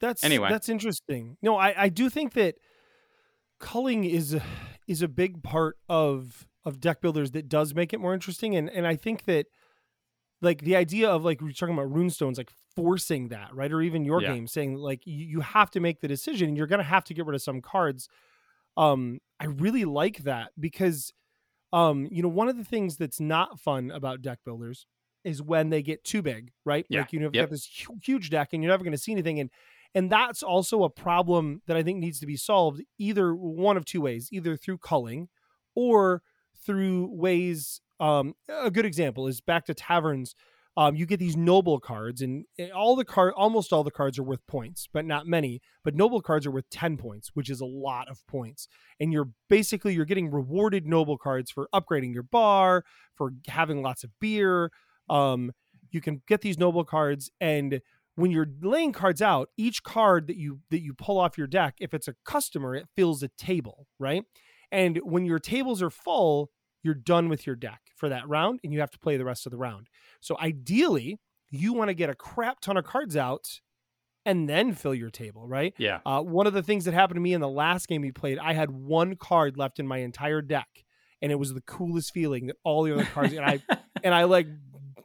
[0.00, 0.48] That's anyway.
[0.48, 1.36] That's interesting.
[1.40, 2.56] No, I I do think that
[3.60, 4.36] culling is
[4.88, 8.56] is a big part of of deck builders that does make it more interesting.
[8.56, 9.46] And and I think that
[10.42, 13.70] like the idea of like we're talking about runestones, like forcing that, right?
[13.70, 14.34] Or even your yeah.
[14.34, 17.14] game saying like you, you have to make the decision and you're gonna have to
[17.14, 18.08] get rid of some cards.
[18.76, 21.12] Um, I really like that because
[21.72, 24.86] um, you know, one of the things that's not fun about deck builders
[25.24, 26.86] is when they get too big, right?
[26.88, 27.00] Yeah.
[27.00, 27.44] Like you you've yep.
[27.44, 27.68] got this
[28.02, 29.40] huge deck and you're never going to see anything.
[29.40, 29.50] And
[29.94, 33.84] and that's also a problem that I think needs to be solved either one of
[33.84, 35.28] two ways, either through culling
[35.74, 36.22] or
[36.64, 40.34] through ways um, a good example is back to taverns
[40.78, 44.16] um, you get these noble cards, and eh, all the card, almost all the cards
[44.16, 45.60] are worth points, but not many.
[45.82, 48.68] But noble cards are worth ten points, which is a lot of points.
[49.00, 52.84] And you're basically you're getting rewarded noble cards for upgrading your bar,
[53.16, 54.70] for having lots of beer.
[55.10, 55.50] Um,
[55.90, 57.80] you can get these noble cards, and
[58.14, 61.74] when you're laying cards out, each card that you that you pull off your deck,
[61.80, 64.22] if it's a customer, it fills a table, right?
[64.70, 66.50] And when your tables are full,
[66.88, 69.44] you're done with your deck for that round and you have to play the rest
[69.44, 69.88] of the round.
[70.22, 71.18] So ideally,
[71.50, 73.60] you want to get a crap ton of cards out
[74.24, 75.74] and then fill your table, right?
[75.76, 76.00] Yeah.
[76.06, 78.38] Uh, one of the things that happened to me in the last game we played,
[78.38, 80.68] I had one card left in my entire deck,
[81.20, 83.60] and it was the coolest feeling that all the other cards and I
[84.02, 84.46] and I like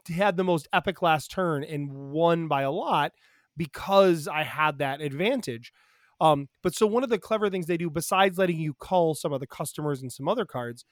[0.08, 3.12] had the most epic last turn and won by a lot
[3.56, 5.70] because I had that advantage.
[6.20, 9.32] Um, but so one of the clever things they do, besides letting you cull some
[9.32, 10.84] of the customers and some other cards,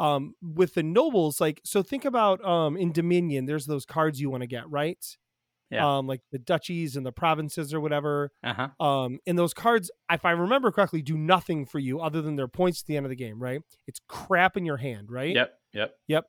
[0.00, 4.30] um, with the nobles, like so think about um in Dominion, there's those cards you
[4.30, 5.04] want to get, right?
[5.70, 5.98] Yeah.
[5.98, 8.32] Um, like the duchies and the provinces or whatever.
[8.42, 8.84] Uh huh.
[8.84, 12.48] Um, and those cards, if I remember correctly, do nothing for you other than their
[12.48, 13.60] points at the end of the game, right?
[13.86, 15.34] It's crap in your hand, right?
[15.34, 15.52] Yep.
[15.74, 15.94] Yep.
[16.08, 16.24] Yep.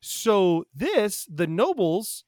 [0.00, 2.24] So this, the nobles,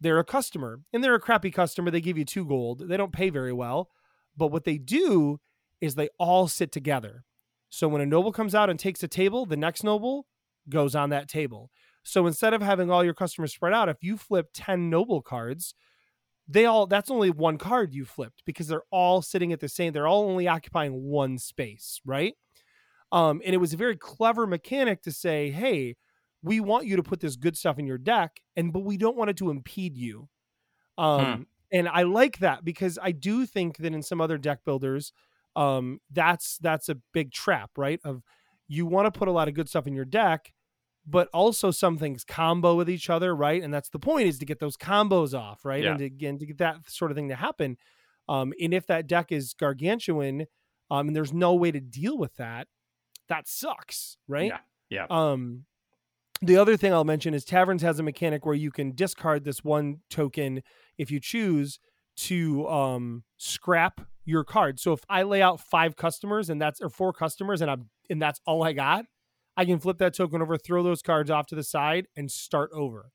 [0.00, 1.90] they're a customer, and they're a crappy customer.
[1.90, 2.88] They give you two gold.
[2.88, 3.90] They don't pay very well,
[4.36, 5.40] but what they do
[5.80, 7.24] is they all sit together.
[7.68, 10.26] So when a noble comes out and takes a table, the next noble
[10.68, 11.70] goes on that table.
[12.02, 15.74] So instead of having all your customers spread out, if you flip 10 noble cards,
[16.48, 19.92] they all that's only one card you flipped because they're all sitting at the same
[19.92, 22.34] they're all only occupying one space, right?
[23.12, 25.96] Um and it was a very clever mechanic to say, "Hey,
[26.42, 29.16] we want you to put this good stuff in your deck and but we don't
[29.16, 30.28] want it to impede you."
[30.98, 35.12] Um and I like that because I do think that in some other deck builders
[35.56, 38.00] um that's that's a big trap, right?
[38.04, 38.22] Of
[38.68, 40.52] you want to put a lot of good stuff in your deck,
[41.06, 43.62] but also some things combo with each other, right?
[43.62, 45.82] And that's the point is to get those combos off, right?
[45.82, 45.90] Yeah.
[45.90, 47.76] And to, again to get that sort of thing to happen.
[48.28, 50.46] Um, and if that deck is gargantuan,
[50.90, 52.66] um, and there's no way to deal with that,
[53.28, 54.48] that sucks, right?
[54.48, 54.58] Yeah.
[54.88, 55.06] Yeah.
[55.10, 55.64] Um,
[56.42, 59.64] the other thing I'll mention is Taverns has a mechanic where you can discard this
[59.64, 60.62] one token
[60.98, 61.78] if you choose
[62.16, 64.80] to um scrap your card.
[64.80, 68.20] So if I lay out five customers and that's or four customers and I'm and
[68.20, 69.06] that's all I got,
[69.56, 72.70] I can flip that token over, throw those cards off to the side, and start
[72.74, 73.10] over.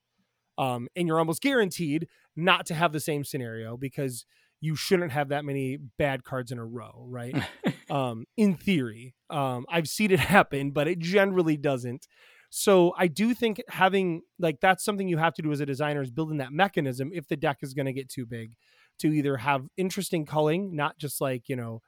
[0.57, 4.25] Um, and you're almost guaranteed not to have the same scenario because
[4.59, 7.35] you shouldn't have that many bad cards in a row, right?
[7.89, 9.15] um, in theory.
[9.29, 12.07] Um, I've seen it happen, but it generally doesn't.
[12.53, 16.01] So I do think having like that's something you have to do as a designer
[16.01, 18.53] is building that mechanism if the deck is going to get too big
[18.99, 21.81] to either have interesting culling, not just like, you know,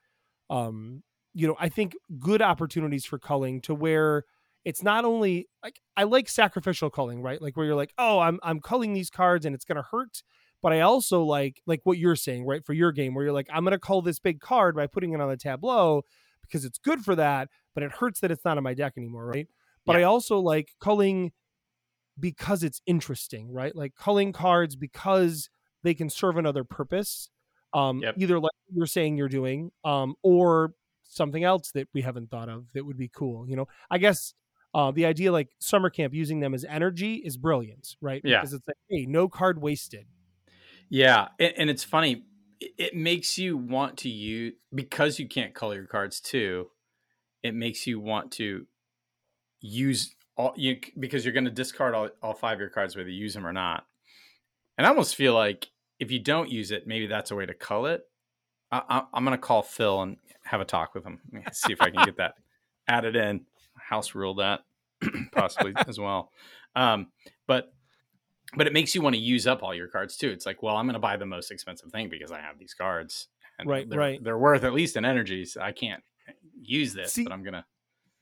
[0.49, 4.23] um, you know, I think good opportunities for culling to where
[4.65, 7.41] it's not only like I like sacrificial culling, right?
[7.41, 10.23] Like where you're like, oh, I'm I'm culling these cards and it's gonna hurt.
[10.61, 12.63] But I also like like what you're saying, right?
[12.65, 15.21] For your game, where you're like, I'm gonna cull this big card by putting it
[15.21, 16.03] on the tableau
[16.41, 19.25] because it's good for that, but it hurts that it's not in my deck anymore,
[19.25, 19.47] right?
[19.85, 20.01] But Yeah.
[20.01, 21.31] I also like culling
[22.19, 23.75] because it's interesting, right?
[23.75, 25.49] Like culling cards because
[25.83, 27.29] they can serve another purpose.
[27.73, 28.15] Um, Yep.
[28.19, 32.67] either like you're saying you're doing, um, or something else that we haven't thought of
[32.73, 33.47] that would be cool.
[33.49, 34.33] You know, I guess
[34.73, 38.21] uh, the idea like summer camp using them as energy is brilliant, right?
[38.23, 38.41] Yeah.
[38.41, 40.05] Because it's like, hey, no card wasted.
[40.89, 42.23] Yeah, and, and it's funny.
[42.59, 46.69] It, it makes you want to use because you can't color your cards too.
[47.43, 48.65] It makes you want to
[49.59, 53.09] use all you because you're going to discard all, all five of your cards whether
[53.09, 53.85] you use them or not.
[54.77, 55.67] And I almost feel like
[55.99, 58.01] if you don't use it, maybe that's a way to cull it.
[58.71, 61.19] I, I, I'm going to call Phil and have a talk with him.
[61.51, 62.33] See if I can get that
[62.87, 63.45] added in.
[63.87, 64.61] House rule that
[65.33, 66.31] possibly as well.
[66.75, 67.07] Um,
[67.47, 67.73] but
[68.55, 70.29] but it makes you want to use up all your cards too.
[70.29, 72.73] It's like, well, I'm going to buy the most expensive thing because I have these
[72.73, 73.27] cards.
[73.59, 74.23] And Right, they're, right.
[74.23, 75.45] They're worth at least an energy.
[75.45, 76.03] So I can't
[76.61, 77.65] use this, See- but I'm gonna.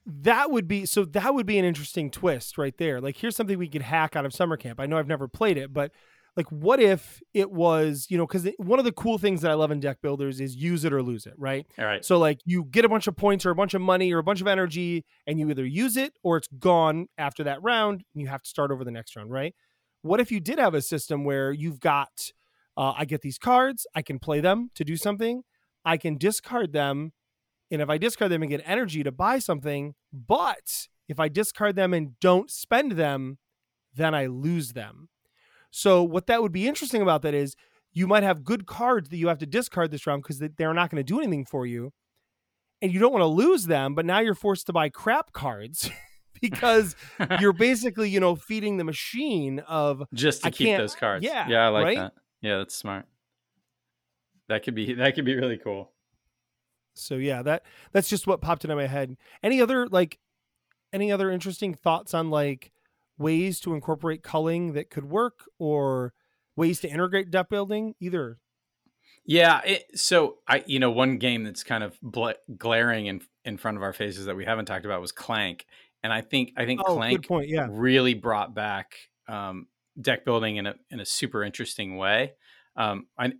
[0.06, 3.60] that would be so that would be an interesting twist right there like here's something
[3.60, 5.92] we could hack out of summer camp i know i've never played it but
[6.38, 9.54] like what if it was you know because one of the cool things that i
[9.54, 12.04] love in deck builders is use it or lose it right All right.
[12.04, 14.24] so like you get a bunch of points or a bunch of money or a
[14.24, 18.22] bunch of energy and you either use it or it's gone after that round and
[18.22, 19.56] you have to start over the next round right
[20.02, 22.32] what if you did have a system where you've got
[22.78, 25.44] uh, i get these cards i can play them to do something
[25.86, 27.12] i can discard them
[27.72, 31.78] and if I discard them and get energy to buy something, but if I discard
[31.78, 33.38] them and don't spend them,
[33.96, 35.08] then I lose them.
[35.72, 37.56] So what that would be interesting about that is
[37.94, 40.90] you might have good cards that you have to discard this round because they're not
[40.90, 41.92] going to do anything for you.
[42.82, 45.90] And you don't want to lose them, but now you're forced to buy crap cards
[46.42, 46.96] because
[47.40, 51.24] you're basically you know feeding the machine of just to I keep those cards.
[51.24, 51.98] yeah, yeah, I like right?
[51.98, 52.14] that.
[52.42, 53.06] Yeah, that's smart.
[54.50, 55.92] That could be that could be really cool.
[56.94, 60.20] so yeah that that's just what popped into my head any other like
[60.92, 62.72] any other interesting thoughts on like
[63.22, 66.14] ways to incorporate culling that could work or
[66.56, 68.40] ways to integrate deck building either
[69.26, 73.58] Yeah, it, so I you know one game that's kind of bla glaring in in
[73.58, 75.66] front of our faces that we haven't talked about was Clank,
[76.04, 78.96] and I think I think oh Clank point yeah really brought back
[79.28, 79.68] um,
[80.00, 82.34] deck building in a in a super interesting way.
[82.76, 83.34] Um, I,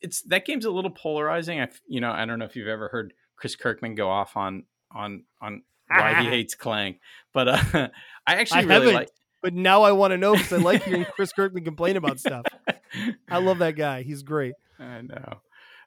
[0.00, 1.60] it's that game's a little polarizing.
[1.60, 4.64] I you know I don't know if you've ever heard Chris Kirkman go off on
[4.92, 7.00] on on why he hates Clank,
[7.32, 7.58] but uh,
[8.26, 9.08] I actually I really like.
[9.42, 12.44] but now i want to know because i like hearing chris kirkman complain about stuff
[13.30, 15.40] i love that guy he's great I know.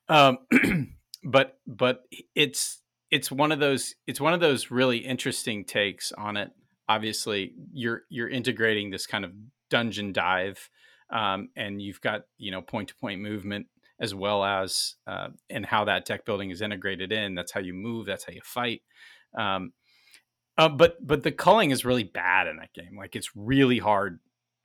[0.08, 0.38] Um,
[1.24, 2.04] but but
[2.36, 2.82] it's
[3.12, 6.52] it's one of those it's one of those really interesting takes on it.
[6.88, 9.32] Obviously, you're you're integrating this kind of
[9.70, 10.70] dungeon dive,
[11.12, 13.68] um, and you've got you know point to point movement
[14.02, 17.36] as well as uh, and how that deck building is integrated in.
[17.36, 18.06] That's how you move.
[18.06, 18.82] That's how you fight.
[19.38, 19.72] Um,
[20.60, 22.98] uh, but but the culling is really bad in that game.
[22.98, 24.20] Like it's really hard.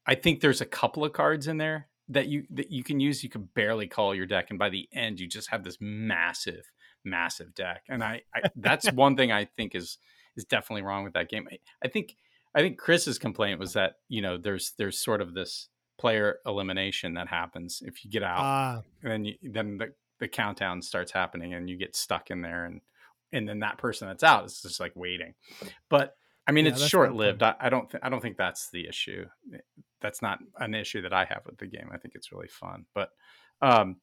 [0.06, 3.22] I think there's a couple of cards in there that you that you can use.
[3.22, 6.68] You can barely cull your deck, and by the end, you just have this massive,
[7.04, 7.82] massive deck.
[7.88, 9.98] And I, I that's one thing I think is
[10.36, 11.46] is definitely wrong with that game.
[11.48, 12.16] I, I think
[12.56, 17.14] I think Chris's complaint was that you know there's there's sort of this player elimination
[17.14, 21.12] that happens if you get out, ah and then you, then the the countdown starts
[21.12, 22.80] happening, and you get stuck in there, and
[23.34, 25.34] and then that person that's out is just like waiting.
[25.88, 26.16] But
[26.46, 27.42] I mean, Yeah, it's short lived.
[27.42, 29.26] I, I don't th- I don't think that's the issue.
[30.00, 31.90] That's not an issue that I have with the game.
[31.92, 33.10] I think it's really fun, but
[33.62, 33.96] um,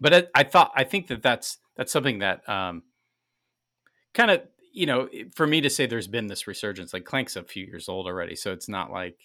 [0.00, 2.82] but I, I thought I think that that's that's something that um,
[4.14, 6.92] kind of you know for me to say there's been this resurgence.
[6.92, 9.18] Like Clank's a few years old already, so it's not like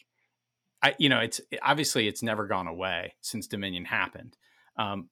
[0.82, 4.36] I you know it's obviously it's never gone away since Dominion happened.
[4.78, 5.10] Um,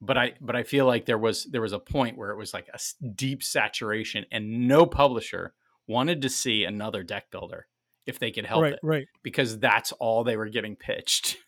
[0.00, 2.54] but I but I feel like there was there was a point where it was
[2.54, 5.54] like a deep saturation, and no publisher
[5.86, 7.66] wanted to see another deck builder
[8.06, 11.38] if they could help right it right because that's all they were getting pitched.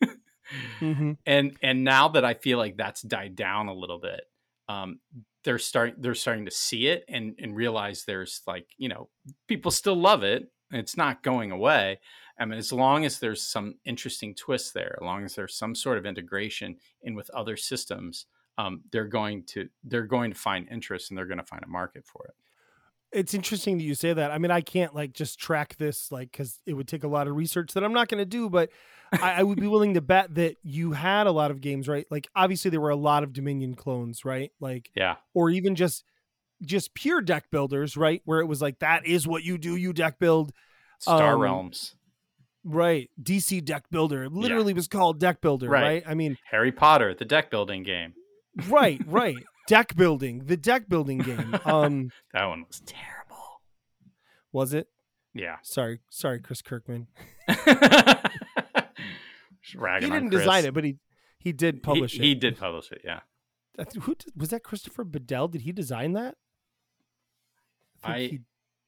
[0.79, 4.23] hmm and and now that I feel like that's died down a little bit,
[4.69, 5.01] um,
[5.45, 9.09] they're starting they're starting to see it and and realize there's like you know
[9.49, 10.51] people still love it.
[10.73, 12.01] It's not going away.
[12.39, 15.75] I mean, as long as there's some interesting twists there, as long as there's some
[15.75, 18.27] sort of integration in with other systems,
[18.59, 21.69] um, they're going to they're going to find interest and they're going to find a
[21.69, 22.35] market for it.
[23.13, 24.31] it's interesting that you say that.
[24.31, 27.29] I mean, I can't like just track this like because it would take a lot
[27.29, 28.49] of research that I'm not going to do.
[28.51, 28.71] But
[29.13, 32.07] I, I would be willing to bet that you had a lot of games, right?
[32.11, 34.51] Like obviously there were a lot of Dominion clones, right?
[34.61, 36.05] Like Yeah, or even just
[36.63, 38.23] just pure deck builders, right?
[38.25, 40.53] Where it was like that is what you do, you deck build,
[40.99, 41.95] Star Um, Realms,
[42.65, 43.09] right?
[43.23, 45.83] DC deck builder it literally was called deck builder, Right.
[45.83, 46.05] right?
[46.07, 48.15] I mean, Harry Potter, the deck building game.
[48.69, 49.37] Right, right.
[49.69, 51.57] deck building, the deck building game.
[51.65, 53.61] Um, That one was terrible.
[54.53, 54.89] was it?
[55.35, 55.57] Yeah.
[55.63, 57.09] Sorry, sorry, Chris Kirkman.
[59.69, 60.97] He didn't design it, but he
[61.39, 62.23] he did publish he, it.
[62.23, 63.01] He did publish it.
[63.05, 63.21] Yeah.
[64.03, 64.63] Who did, was that?
[64.63, 65.49] Christopher Bedell?
[65.49, 66.37] Did he design that?
[68.01, 68.41] think I- he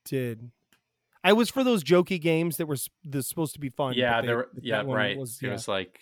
[0.04, 0.50] did.
[1.24, 2.76] I was for those jokey games that were
[3.20, 3.94] supposed to be fun.
[3.96, 4.20] yeah.
[4.20, 4.46] they- There.
[4.62, 4.82] Yeah.
[4.86, 5.18] Right.
[5.18, 5.98] Was, It was like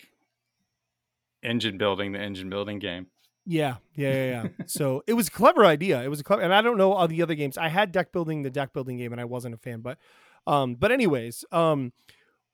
[1.42, 3.06] engine building, the engine building game.
[3.46, 4.48] Yeah, yeah, yeah, yeah.
[4.66, 6.02] so it was a clever idea.
[6.02, 7.56] It was a clever, and I don't know all the other games.
[7.56, 9.80] I had deck building, the deck building game, and I wasn't a fan.
[9.80, 9.98] But,
[10.46, 11.92] um, but anyways, um,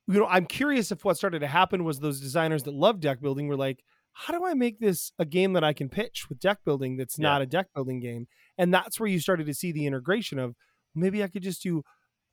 [0.07, 3.21] you know, I'm curious if what started to happen was those designers that love deck
[3.21, 6.39] building were like, how do I make this a game that I can pitch with
[6.39, 7.29] deck building that's Yeah.
[7.31, 8.27] not a deck building game?
[8.59, 10.55] And that's where you started to see the integration of
[10.95, 11.83] maybe I could just do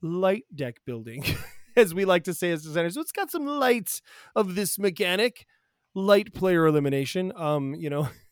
[0.02, 1.24] light deck building,
[1.78, 2.96] as we like to say as designers.
[2.96, 4.02] So it's got some lights
[4.36, 5.46] of this mechanic,
[5.96, 7.32] light player elimination.
[7.36, 8.10] Um, you know,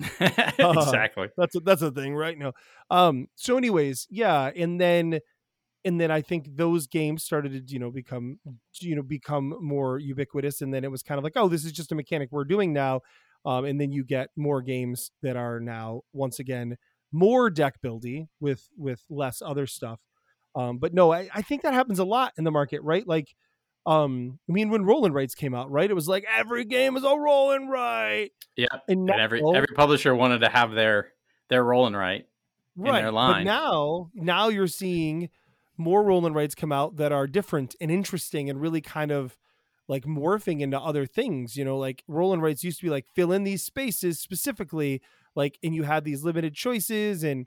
[0.58, 1.28] exactly.
[1.36, 2.38] that's a, that's a thing, right?
[2.38, 2.52] No.
[2.90, 3.28] Um.
[3.36, 5.20] So, anyways, yeah, and then,
[5.84, 8.38] and then I think those games started to you know become
[8.80, 11.72] you know become more ubiquitous, and then it was kind of like, oh, this is
[11.72, 13.00] just a mechanic we're doing now.
[13.44, 16.76] Um, and then you get more games that are now once again
[17.12, 20.00] more deck buildy with with less other stuff.
[20.54, 23.06] Um, but no, I, I think that happens a lot in the market, right?
[23.06, 23.34] Like,
[23.86, 25.90] um, I mean, when Roll and Writes came out, right?
[25.90, 28.66] It was like every game is a Roll and Write, Yeah.
[28.88, 31.12] and, And every every publisher wanted to have their
[31.48, 32.26] their roll and write.
[32.76, 35.28] in their line But now, now you're seeing
[35.76, 39.36] more roll and writes come out that are different and interesting and really kind of
[39.88, 41.56] like morphing into other things.
[41.56, 45.02] You know, like roll and writes used to be like fill in these spaces specifically,
[45.34, 47.46] like, and you had these limited choices and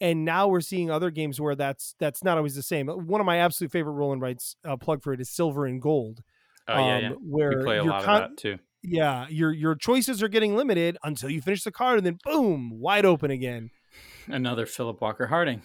[0.00, 2.86] and now we're seeing other games where that's that's not always the same.
[2.88, 5.80] One of my absolute favorite roll and writes uh, plug for it is Silver and
[5.80, 6.22] Gold.
[6.68, 7.10] Oh yeah, um, yeah.
[7.20, 8.58] Where We play a your lot con- of that too.
[8.82, 12.70] Yeah, your your choices are getting limited until you finish the card, and then boom,
[12.80, 13.70] wide open again.
[14.26, 15.62] Another Philip Walker Harding.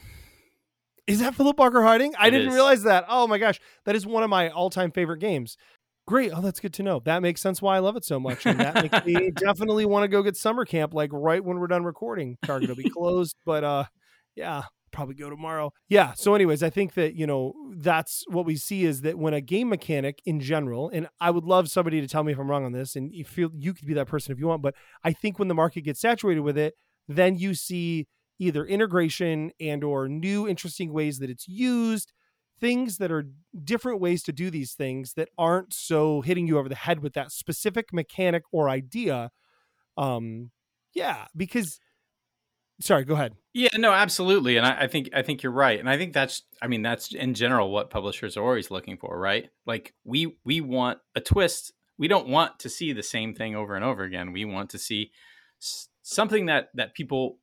[1.07, 2.13] Is that Philip Walker Harding?
[2.17, 2.53] I It didn't is.
[2.53, 3.05] realize that.
[3.07, 5.55] Oh my gosh, that is one of my all-time favorite games.
[6.07, 6.31] Great.
[6.33, 6.99] Oh, that's good to know.
[7.05, 10.03] That makes sense why I love it so much, and that makes me definitely want
[10.03, 12.37] to go get summer camp like right when we're done recording.
[12.43, 13.85] Target will be closed, but uh,
[14.35, 15.71] yeah, probably go tomorrow.
[15.89, 16.13] Yeah.
[16.13, 19.41] So, anyways, I think that you know that's what we see is that when a
[19.41, 22.65] game mechanic in general, and I would love somebody to tell me if I'm wrong
[22.65, 25.13] on this, and you feel you could be that person if you want, but I
[25.13, 26.73] think when the market gets saturated with it,
[27.07, 28.07] then you see
[28.39, 32.11] either integration and or new interesting ways that it's used
[32.59, 33.25] things that are
[33.63, 37.13] different ways to do these things that aren't so hitting you over the head with
[37.13, 39.29] that specific mechanic or idea
[39.97, 40.51] um
[40.93, 41.79] yeah because
[42.79, 45.89] sorry go ahead Yeah, no, absolutely, and I, I think I think you're right, and
[45.89, 49.49] I think that's I mean that's in general what publishers are always looking for, right?
[49.65, 51.71] Like we we want a twist.
[51.97, 54.33] We don't want to see the same thing over and over again.
[54.33, 55.11] We want to see
[56.01, 57.37] something that that people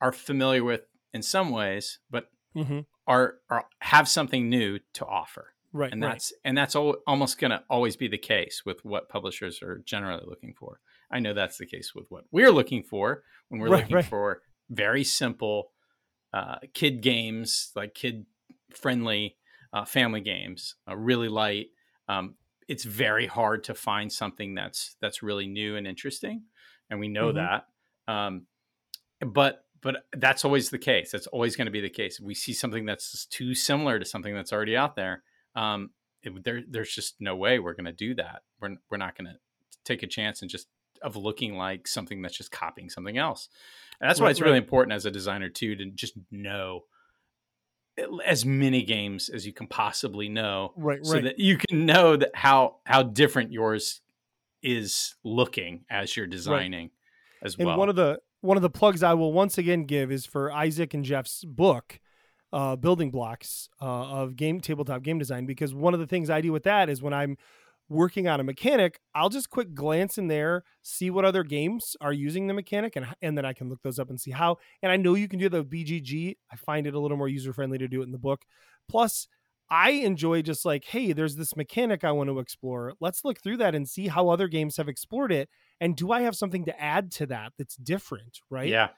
[0.00, 0.82] are familiar with
[1.12, 2.80] in some ways, but mm-hmm.
[3.06, 5.52] are, are have something new to offer.
[5.74, 6.12] right and right.
[6.12, 9.82] that's and that's al- almost going to always be the case with what publishers are
[9.84, 10.80] generally looking for.
[11.10, 14.04] I know that's the case with what we're looking for when we're Right, looking right.
[14.04, 15.72] for very simple
[16.32, 18.26] uh, kid games, like kid
[18.70, 19.36] friendly
[19.72, 21.68] uh, family games, uh, really light.
[22.08, 22.34] Um,
[22.68, 26.42] it's very hard to find something that's that's really new and interesting,
[26.90, 27.34] and we know Mhm.
[27.36, 27.66] that.
[28.12, 28.46] Um,
[29.20, 31.12] but but that's always the case.
[31.12, 32.18] That's always going to be the case.
[32.18, 35.22] If we see something that's too similar to something that's already out there,
[35.54, 35.90] um,
[36.22, 38.42] it, there, there's just no way we're going to do that.
[38.60, 39.38] We're, we're not going to
[39.84, 40.66] take a chance and just
[41.02, 43.48] of looking like something that's just copying something else.
[44.00, 44.62] And that's why Right, it's really right.
[44.62, 46.84] important as a designer too to just know
[48.24, 52.16] as many games as you can possibly know, right so right that you can know
[52.16, 54.00] that how how different yours
[54.62, 56.90] is looking as you're designing
[57.42, 57.76] as and well.
[57.78, 60.94] one of the one of the plugs i will once again give is for isaac
[60.94, 62.00] and jeff's book
[62.52, 66.40] uh, building blocks uh, of game tabletop game design because one of the things i
[66.40, 67.36] do with that is when i'm
[67.88, 72.12] working on a mechanic i'll just quick glance in there see what other games are
[72.12, 74.92] using the mechanic and, and then i can look those up and see how and
[74.92, 77.78] i know you can do the bgg i find it a little more user friendly
[77.78, 78.42] to do it in the book.
[78.88, 79.28] Plus
[79.70, 83.56] i enjoy just like hey there's this mechanic i want to explore let's look through
[83.56, 85.48] that and see how other games have explored it
[85.80, 88.68] and do i have something to add to that that's different right?
[88.68, 88.88] Yeah,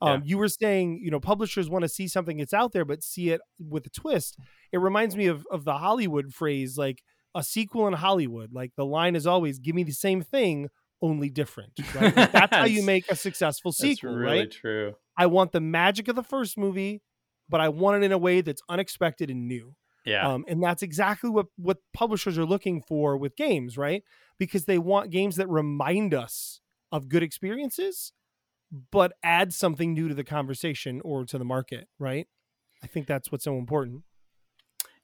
[0.00, 3.02] um, you were saying you know publishers want to see something that's out there but
[3.02, 4.36] see it with a twist.
[4.70, 7.02] It reminds me of, of the hollywood phrase like
[7.34, 10.68] a sequel in hollywood like the line is always give me the same thing
[11.00, 12.16] only different right?
[12.16, 14.94] Like, that's how you make a successful that's sequel really right true.
[15.16, 17.02] i want the magic of the first movie
[17.48, 19.74] but i want it in a way that's unexpected and new
[20.04, 24.02] Yeah, um, and that's exactly what what publishers are looking for with games, right?
[24.38, 26.60] Because they want games that remind us
[26.90, 28.12] of good experiences,
[28.90, 32.26] but add something new to the conversation or to the market, right?
[32.82, 34.02] I think that's what's so important.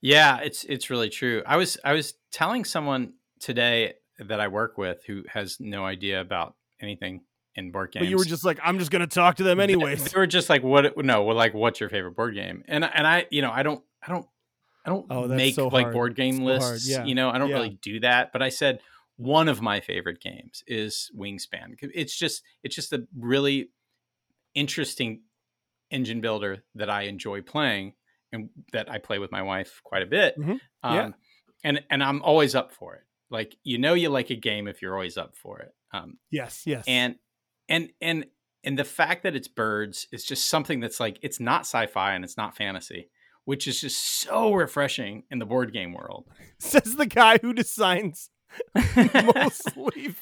[0.05, 1.43] Yeah, it's it's really true.
[1.47, 6.21] I was I was telling someone today that I work with who has no idea
[6.21, 7.23] about anything
[7.55, 8.03] in board games.
[8.05, 10.13] But you were just like, I'm just going to talk to them They- anyways.
[10.13, 10.95] They, were just like, "What?
[11.03, 13.83] No, well, like, what's your favorite board game?" And and I, you know, I don't,
[14.07, 14.27] I don't,
[14.85, 15.95] I don't Oh, make so like hard.
[15.95, 16.87] board game So lists.
[16.89, 17.05] yeah.
[17.07, 17.55] You know, I don't Yeah.
[17.57, 18.31] really do that.
[18.31, 18.81] But I said
[19.17, 21.77] one of my favorite games is Wingspan.
[21.81, 23.71] It's just it's just a really
[24.55, 25.23] interesting
[25.91, 27.95] engine builder that I enjoy playing
[28.35, 30.39] and that I play with my wife quite a bit.
[30.39, 30.61] Mhm.
[30.83, 31.11] Um, Yeah.
[31.65, 33.03] and and I'm always up for it.
[33.31, 35.73] Like you know, you like a game if you're always up for it.
[35.93, 36.85] Um, yes, yes.
[36.89, 37.17] and
[37.69, 38.27] and and
[38.65, 42.25] and the fact that it's birds is just something that's like it's not sci-fi and
[42.25, 43.11] it's not fantasy
[43.45, 46.27] which is just so refreshing in the board game world
[46.59, 48.31] says the guy who designs
[49.37, 50.15] mostly.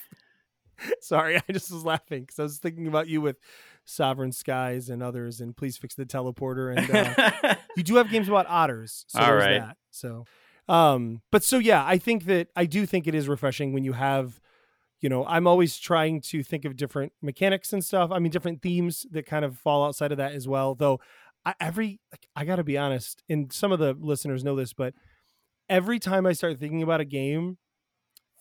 [1.00, 3.36] Sorry, I just was laughing because I was thinking about you with
[3.84, 6.76] Sovereign Skies and others, and Please Fix the Teleporter.
[6.76, 9.60] And uh, you do have games about otters, so All right.
[9.60, 9.76] that.
[9.90, 10.24] So,
[10.68, 13.92] um, but so yeah, I think that I do think it is refreshing when you
[13.92, 14.40] have,
[15.00, 18.10] you know, I'm always trying to think of different mechanics and stuff.
[18.10, 20.74] I mean, different themes that kind of fall outside of that as well.
[20.74, 21.00] Though,
[21.44, 24.72] I, every like, I got to be honest, and some of the listeners know this,
[24.72, 24.94] but
[25.68, 27.58] every time I start thinking about a game,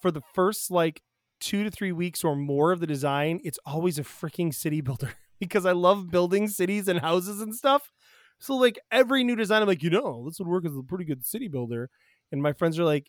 [0.01, 1.01] for the first like
[1.39, 5.11] two to three weeks or more of the design, it's always a freaking city builder
[5.41, 7.91] because I love building cities and houses and stuff.
[8.39, 11.03] So like every new design, I'm like, you know, this would work as a pretty
[11.03, 11.89] good city builder.
[12.31, 13.07] And my friends are like,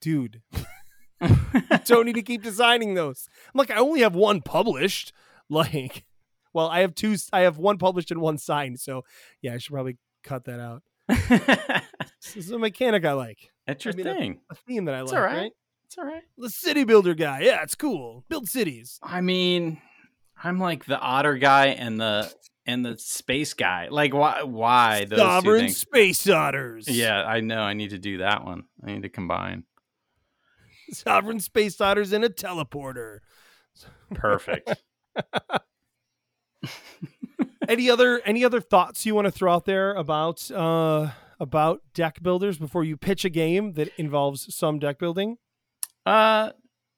[0.00, 0.40] dude,
[1.84, 3.28] don't need to keep designing those.
[3.52, 5.12] I'm like, I only have one published.
[5.50, 6.04] Like,
[6.52, 7.16] Well, I have two.
[7.32, 8.80] I have one published and one signed.
[8.80, 9.02] So
[9.40, 10.82] yeah, I should probably cut that out.
[11.08, 13.50] This is a mechanic I like.
[13.66, 14.40] That's your I mean, a- thing.
[14.50, 15.18] A theme that I It's like.
[15.20, 15.36] all right.
[15.38, 15.52] right?
[15.86, 16.22] It's all right.
[16.36, 17.40] The city builder guy.
[17.44, 18.24] Yeah, it's cool.
[18.28, 18.98] Build cities.
[19.02, 19.80] I mean,
[20.42, 22.32] I'm like the otter guy and the
[22.66, 23.88] and the space guy.
[23.90, 25.76] Like why why those two Sovereign things?
[25.78, 26.88] space otters.
[26.88, 27.60] Yeah, I know.
[27.60, 28.64] I need to do that one.
[28.82, 29.64] I need to combine.
[30.90, 33.18] Sovereign space otters in a teleporter.
[34.14, 34.74] Perfect.
[37.68, 41.10] any other any other thoughts you want to throw out there about uh
[41.40, 45.36] about deck builders before you pitch a game that involves some deck building?
[46.04, 46.50] Uh,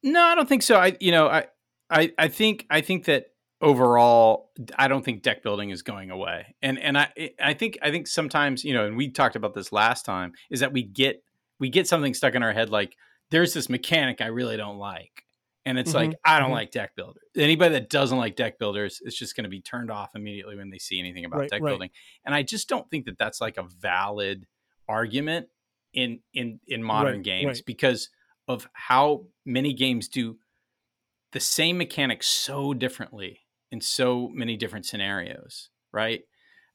[0.03, 0.77] no, I don't think so.
[0.77, 1.47] I, you know, I,
[1.91, 3.27] I, I think, I think that
[3.61, 6.55] overall, I don't think deck building is going away.
[6.63, 9.73] And, and I, I think, I think sometimes, you know, and we talked about this
[9.73, 11.23] last time, is that we get,
[11.59, 12.97] we get something stuck in our head like
[13.31, 15.25] there's this mechanic I really don't like.
[15.67, 16.55] And it's like, I don't mhm.
[16.55, 17.23] like deck builders.
[17.37, 20.71] Anybody that doesn't like deck builders is just going to be turned off immediately when
[20.71, 21.71] they see anything about Right, deck right.
[21.71, 21.91] building.
[22.25, 24.47] And I just don't think that that's like a valid
[24.89, 25.49] argument
[25.93, 28.09] in in in modern Right, games because
[28.49, 30.39] of how many games do
[31.33, 33.40] the same mechanic so differently
[33.71, 36.23] in so many different scenarios, right?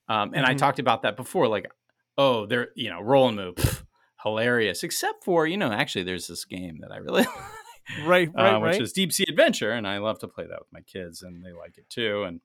[0.08, 0.60] Um, and I Mhm.
[0.60, 1.72] talked about that before, like,
[2.18, 3.86] oh, they're you know roll and move, pff,
[4.24, 4.84] hilarious.
[4.84, 7.26] Except for you know, actually, there's this game that I really
[7.96, 8.82] Right, right, uh, which right.
[8.82, 11.54] is Deep Sea Adventure, and I love to play that with my kids, and they
[11.54, 12.24] like it too.
[12.24, 12.42] And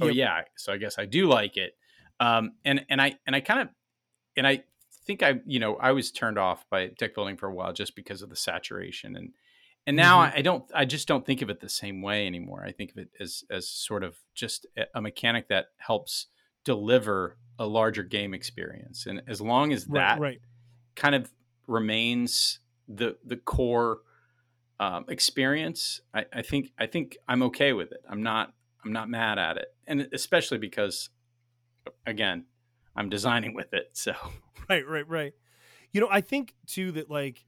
[0.00, 0.16] oh Yep.
[0.16, 1.76] yeah, so I guess I do like it.
[2.20, 3.68] Um, and and I and I kind of
[4.36, 4.64] and I
[5.06, 7.96] think I you know I was turned off by deck building for a while just
[7.96, 9.32] because of the saturation and
[9.86, 10.32] and now Mhm.
[10.32, 12.64] I, I don't I just don't think of it the same way anymore.
[12.64, 16.26] I think of it as as sort of just a- a mechanic that helps
[16.64, 19.06] deliver a larger game experience.
[19.06, 20.40] And as long as that right, right.
[20.94, 21.30] kind of
[21.66, 24.00] remains the the core
[24.80, 28.04] um, experience, I, I think I think I'm okay with it.
[28.08, 28.52] I'm not
[28.84, 31.08] I'm not mad at it, and especially because
[32.06, 32.46] again,
[32.96, 33.90] I'm designing with it.
[33.92, 34.12] So
[34.68, 35.34] Right, right, right.
[35.92, 37.44] You know, I think too that like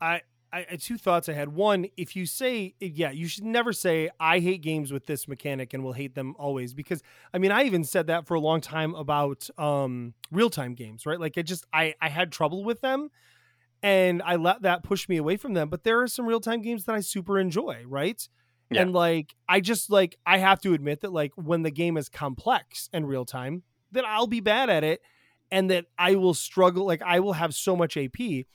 [0.00, 0.22] I
[0.52, 1.48] I I- two thoughts I had.
[1.50, 5.74] One, if you say yeah, you should never say I hate games with this mechanic
[5.74, 8.60] and will hate them always because I mean, I even said that for a long
[8.60, 11.20] time about um real-time games, right?
[11.20, 13.10] Like I just I I had trouble with them
[13.82, 16.84] and I let that push me away from them, but there are some real-time games
[16.84, 18.26] that I super enjoy, right?
[18.70, 18.82] Yeah.
[18.82, 22.08] And like I just like I have to admit that like when the game is
[22.08, 25.00] complex and real time, then I'll be bad at it
[25.50, 28.46] and that I will struggle like I will have so much AP.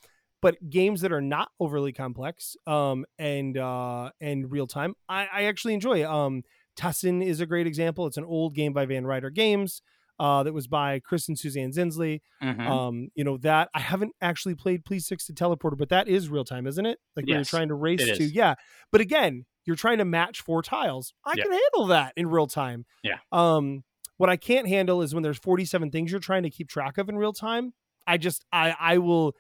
[0.45, 5.43] But games that are not overly complex um and uh and real time, I, I
[5.45, 6.07] actually enjoy.
[6.07, 6.43] Um
[6.77, 8.05] Tussin is a great example.
[8.05, 9.81] It's an old game by Van Ryder Games.
[10.19, 12.21] Uh, that was by Chris and Suzanne Zinsli.
[12.43, 12.59] Mhm.
[12.67, 16.29] Um, you know that I haven't actually played Please Fix the Teleporter, but that is
[16.29, 16.99] real time, isn't it?
[17.15, 18.53] Like when you're trying to race to yeah.
[18.91, 21.13] But again, you're trying to match four tiles.
[21.25, 21.43] I Yeah.
[21.43, 22.85] can handle that in real time.
[23.03, 23.17] Yeah.
[23.31, 23.83] Um,
[24.17, 27.09] what I can't handle is when there's 47 things you're trying to keep track of
[27.09, 27.73] in real time.
[28.07, 29.33] I just I I will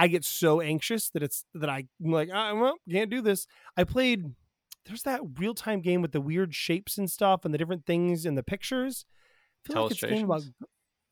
[0.00, 3.46] I get so anxious that it's that I'm like I well, can't do this.
[3.76, 4.34] I played
[4.86, 8.24] there's that real time game with the weird shapes and stuff and the different things
[8.24, 9.04] in the pictures.
[9.64, 10.42] I feel like it's game about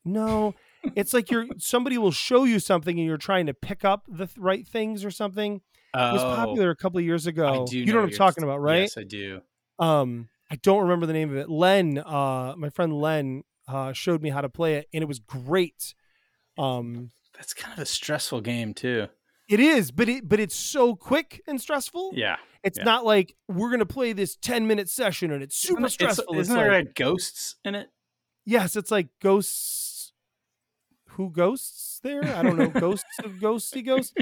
[0.03, 0.55] no,
[0.95, 4.25] it's like you're somebody will show you something and you're trying to pick up the
[4.25, 5.61] th- right things or something.
[5.93, 7.67] It was Oh, popular a couple of years ago.
[7.69, 8.81] do You know what I'm talking about, right?
[8.81, 9.41] Yes, I do.
[9.77, 11.47] Um, I don't remember the name of it.
[11.47, 15.19] Len, uh, my friend Len, uh, showed me how to play it, and it was
[15.19, 15.93] great.
[16.57, 19.07] Um, That's kind of a stressful game too.
[19.47, 22.11] it is, but it but it's so quick and stressful.
[22.13, 22.83] Yeah, It's yeah.
[22.83, 26.33] not like we're gonna play this 10 minute session and it's super it's- stressful.
[26.33, 27.89] It's Isn't there like- like ghosts in it?
[28.45, 30.11] yes, it's like ghosts.
[31.11, 32.23] Who ghosts there?
[32.35, 32.67] I don't know.
[32.79, 34.15] ghosts of ghosty ghost,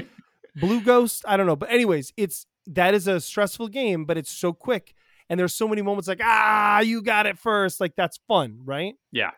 [0.56, 1.24] blue ghost.
[1.28, 1.56] I don't know.
[1.56, 4.94] But anyways, it's that is a stressful game, but it's so quick,
[5.28, 7.80] and there's so many moments like ah, you got it first.
[7.80, 8.94] Like that's fun, right?
[9.12, 9.30] Yeah.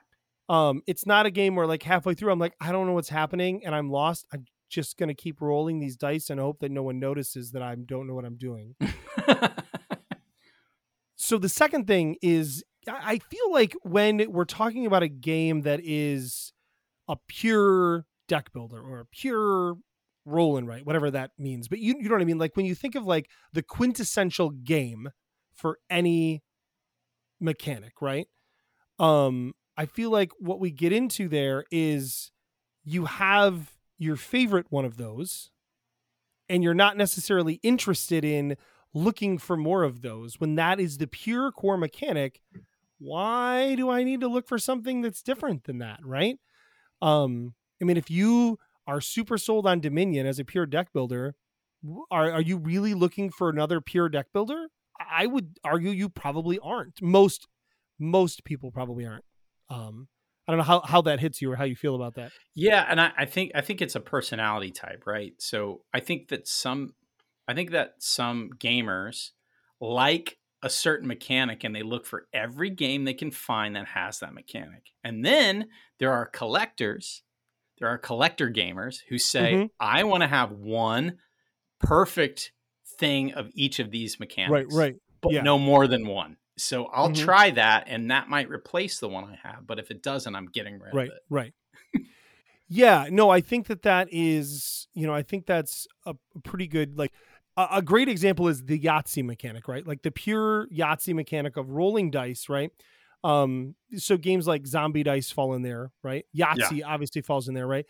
[0.51, 3.09] Um, it's not a game where like halfway through I'm like I don't know what's
[3.09, 4.26] happening and I'm lost.
[4.32, 7.74] I'm just gonna keep rolling these dice and hope that no one notices that I
[7.76, 8.74] don't know what I'm doing.
[11.22, 15.61] So the second thing is I I feel like when we're talking about a game
[15.61, 16.53] that is
[17.09, 19.76] a pure deck builder or a pure
[20.24, 21.68] roll and write, whatever that means.
[21.68, 22.38] But you you know what I mean?
[22.38, 25.11] Like when you think of like the quintessential game
[25.55, 26.42] for any
[27.38, 28.26] mechanic, right?
[28.98, 32.33] Um, I feel like what we get into there is
[32.85, 35.51] you have your favorite one of those,
[36.51, 38.59] and you're not necessarily interested in
[38.93, 40.39] looking for more of those.
[40.39, 42.43] When that is the pure core mechanic
[43.03, 46.39] why do i need to look for something that's different than that right?
[47.01, 51.35] Um i mean if you are super sold on dominion as a pure deck builder
[52.11, 54.66] are, are you really looking for another pure deck builder?
[55.01, 57.01] I would argue you probably aren't.
[57.01, 57.49] Most
[57.99, 59.24] most people probably aren't.
[59.71, 60.09] Um,
[60.47, 62.33] I don't know how, how that hits you or how you feel about that.
[62.55, 65.33] Yeah, and I, I think I think it's a personality type, right?
[65.39, 66.95] So I think that some
[67.47, 69.31] I think that some gamers
[69.81, 74.18] like a certain mechanic and they look for every game they can find that has
[74.18, 74.91] that mechanic.
[75.03, 75.68] And then
[75.99, 77.23] there are collectors,
[77.79, 79.71] there are collector gamers who say, Mhm.
[79.81, 81.18] I want to have one
[81.79, 82.53] perfect
[82.99, 84.53] thing of each of these mechanics.
[84.53, 84.95] Right, right.
[85.23, 85.43] But yeah.
[85.43, 86.37] no more than one.
[86.63, 87.17] So I'll Mhm.
[87.25, 89.67] try that and that might replace the one I have.
[89.67, 91.23] But if it doesn't, I'm getting rid right of it.
[91.29, 91.53] right
[91.95, 92.05] Right.
[92.69, 96.97] yeah no i think that that is you know i think that's a, pretty good
[96.97, 97.13] like
[97.57, 101.71] a, a great example is the yahtzee mechanic right like the pure yahtzee mechanic of
[101.71, 102.71] rolling dice right
[103.25, 107.67] um so games like zombie dice fall in there right yahtzee obviously falls in there
[107.67, 107.87] right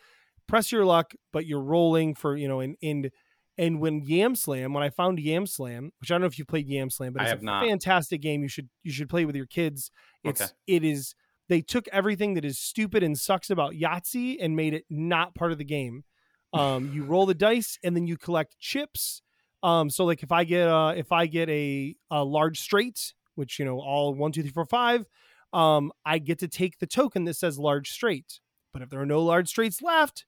[0.47, 3.11] press your luck but you're rolling for you know and and
[3.57, 6.45] and when yam slam when i found yam slam which i don't know if you
[6.45, 7.63] played yam slam but it's a not.
[7.63, 9.91] fantastic game you should you should play with your kids
[10.23, 10.51] it's Okay.
[10.67, 11.15] it is
[11.49, 15.51] they took everything that is stupid and sucks about Yahtzee and made it not part
[15.51, 16.05] of the game.
[16.53, 19.21] Um, you roll the dice and then you collect chips.
[19.61, 23.59] Um, so like if I get uh if I get a, a large straight, which
[23.59, 25.05] you know all one two three four five,
[25.51, 28.39] um, I get to take the token that says large straight.
[28.71, 30.25] But if there are no large straights left,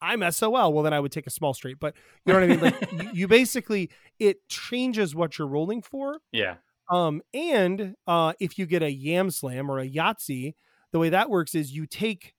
[0.00, 0.72] I'm SOL.
[0.72, 1.78] Well, then I would take a small straight.
[1.80, 1.94] But
[2.24, 2.60] you know what I mean?
[2.60, 6.18] Like you, basically it changes what you're rolling for.
[6.32, 6.56] Yeah.
[6.90, 10.54] Um, and uh, if you get a Yam Slam or a Yahtzee,
[10.92, 12.34] the way that works is you take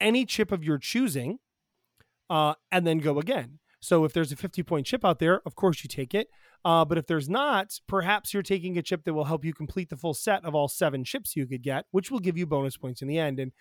[0.00, 1.38] any chip of your choosing
[2.30, 3.58] uh, and then go again.
[3.80, 6.28] So if there's a 50 point chip out there, of course you take it.
[6.64, 9.90] Uh, but if there's not, perhaps you're taking a chip that will help you complete
[9.90, 12.76] the full set of all seven chips you could get, which will give you bonus
[12.76, 13.38] points in the end.
[13.38, 13.52] And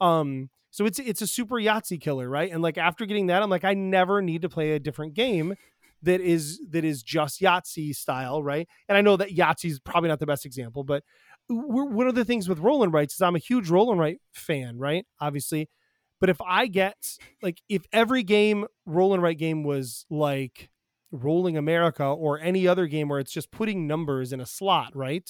[0.00, 2.50] um, so it's it's a super Yahtzee killer, right?
[2.50, 5.54] And like after getting that, I'm like, I never need to play a different game
[6.02, 8.68] that is that is just Yahtzee style, right?
[8.88, 11.04] And I know that Yahtzee is probably not the best example, but
[11.48, 14.20] one of the things with roll and rights is I'm a huge roll and write
[14.32, 15.06] fan, right?
[15.20, 15.68] Obviously,
[16.20, 20.70] but if I get like if every game roll and write game was like
[21.10, 25.28] Rolling America or any other game where it's just putting numbers in a slot, right?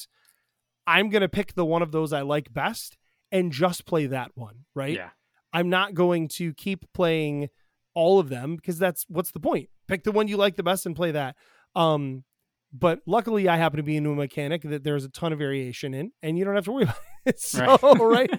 [0.86, 2.96] I'm gonna pick the one of those I like best
[3.32, 4.94] and just play that one, right?
[4.94, 5.10] Yeah.
[5.52, 7.48] I'm not going to keep playing
[7.94, 9.68] all of them because that's what's the point?
[9.88, 11.36] Pick the one you like the best and play that.
[11.74, 12.24] Um,
[12.72, 15.92] but luckily, I happen to be into a mechanic that there's a ton of variation
[15.92, 17.40] in, and you don't have to worry about it.
[17.40, 17.76] So,
[18.08, 18.30] right?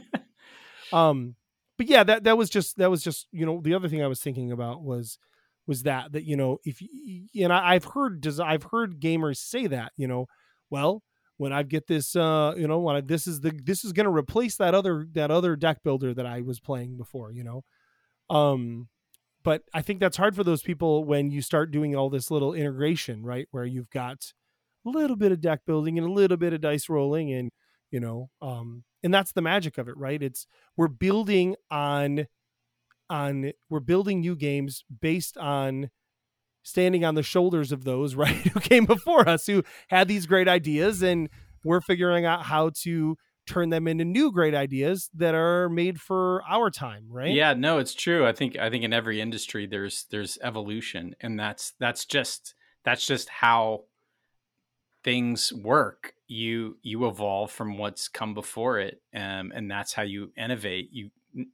[0.92, 1.36] um,
[1.78, 4.08] but yeah, that that was just that was just you know the other thing I
[4.08, 5.18] was thinking about was
[5.68, 9.38] was that that you know if you, and I, I've heard does I've heard gamers
[9.38, 10.28] say that you know
[10.70, 11.04] well
[11.44, 14.06] when I get this uh you know when I, this is the this is going
[14.06, 17.64] to replace that other that other deck builder that I was playing before you know?
[18.34, 18.88] Um
[19.44, 22.54] but I think that's hard for those people when you start doing all this little
[22.54, 24.32] integration right where you've got
[24.86, 27.52] a little bit of deck building and a little bit of dice rolling and
[27.92, 30.24] you know um and that's the magic of it right?
[30.24, 32.28] It's we're building on
[33.10, 35.90] on we're building new games based on
[36.64, 40.48] standing on the shoulders of those right who came before us who had these great
[40.48, 41.30] ideas and
[41.64, 46.42] we're figuring out how to turn them into new great ideas that are made for
[46.50, 48.26] our time right Yeah, no, it's true.
[48.26, 53.06] I think I think in every industry there's there's evolution and that's that's just that's
[53.06, 53.84] just how
[55.04, 56.14] things work.
[56.28, 60.90] You you evolve from what's come before it um, and that's how you innovate.
[60.92, 61.10] You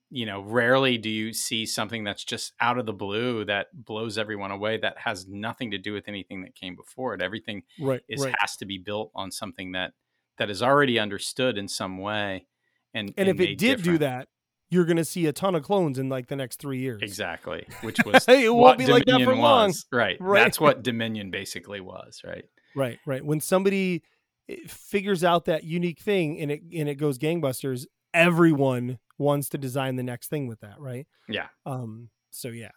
[0.09, 4.17] you know, rarely do you see something that's just out of the blue that blows
[4.17, 7.21] everyone away that has nothing to do with anything that came before it.
[7.21, 9.93] Everything right is right has to be built on something that
[10.37, 12.45] that is already understood in some way
[12.93, 14.27] and and if it did do that
[14.69, 17.65] you're going to see a ton of clones in like the next three years Exactly,
[17.81, 19.73] which was hey, It won't be like that Dominion for long.
[19.91, 20.17] Right.
[20.19, 20.43] Right.
[20.43, 22.21] That's what Dominion basically was.
[22.23, 22.45] Right.
[22.75, 23.25] Right, right.
[23.25, 24.03] When somebody
[24.47, 29.57] eh, figures out that unique thing and it and it goes gangbusters, everyone wants to
[29.57, 31.05] design the next thing with that, right?
[31.27, 31.47] Yeah.
[31.65, 32.71] Um so yeah.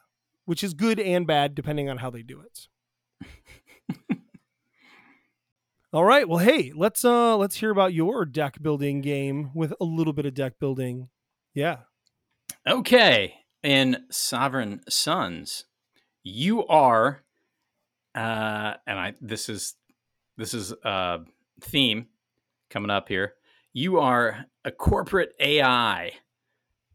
[0.45, 2.69] Which is good and bad depending on how they do it.
[5.93, 6.29] All right.
[6.29, 10.27] Well, hey, let's uh let's hear about your deck building game with a little bit
[10.27, 11.09] of deck building.
[11.55, 11.79] Yeah.
[12.67, 13.35] Okay.
[13.63, 15.67] In Sovereign Sons,
[16.25, 17.23] you are,
[18.15, 19.77] uh, and I this is
[20.37, 21.21] this is a
[21.61, 22.07] theme
[22.71, 23.35] coming up here.
[23.73, 26.13] You are a corporate AI,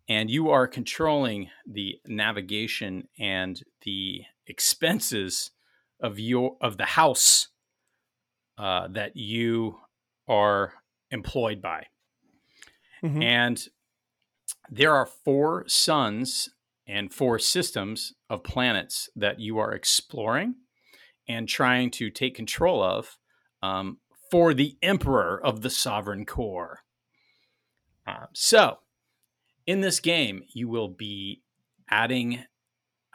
[0.08, 5.52] and you are controlling the navigation and the expenses
[6.02, 7.50] of your of the house
[8.58, 9.78] uh, that you
[10.28, 10.74] are
[11.12, 11.86] employed by.
[13.04, 13.24] Mhm.
[13.24, 13.68] And
[14.70, 16.50] there are four suns
[16.86, 20.56] and four systems of planets that you are exploring
[21.28, 23.18] and trying to take control of
[23.62, 24.00] um,
[24.32, 26.84] for the Emperor of the Sovereign Core.
[28.06, 28.80] Uh, so,
[29.68, 31.44] in this game, you will be
[31.90, 32.40] adding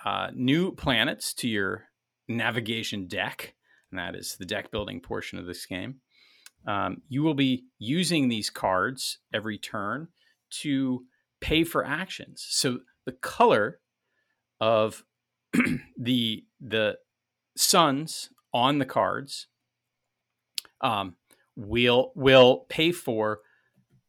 [0.05, 1.85] uh, new planets to your
[2.29, 3.55] navigation deck,
[3.91, 5.97] and that is the deck building portion of this game.
[6.67, 10.09] Um, you will be using these cards every turn
[10.61, 11.07] to
[11.41, 12.47] pay for actions.
[12.49, 13.81] So the color
[14.61, 15.05] of
[15.99, 16.99] the the
[17.57, 19.49] suns on the cards
[20.81, 21.17] um,
[21.57, 23.41] will will pay for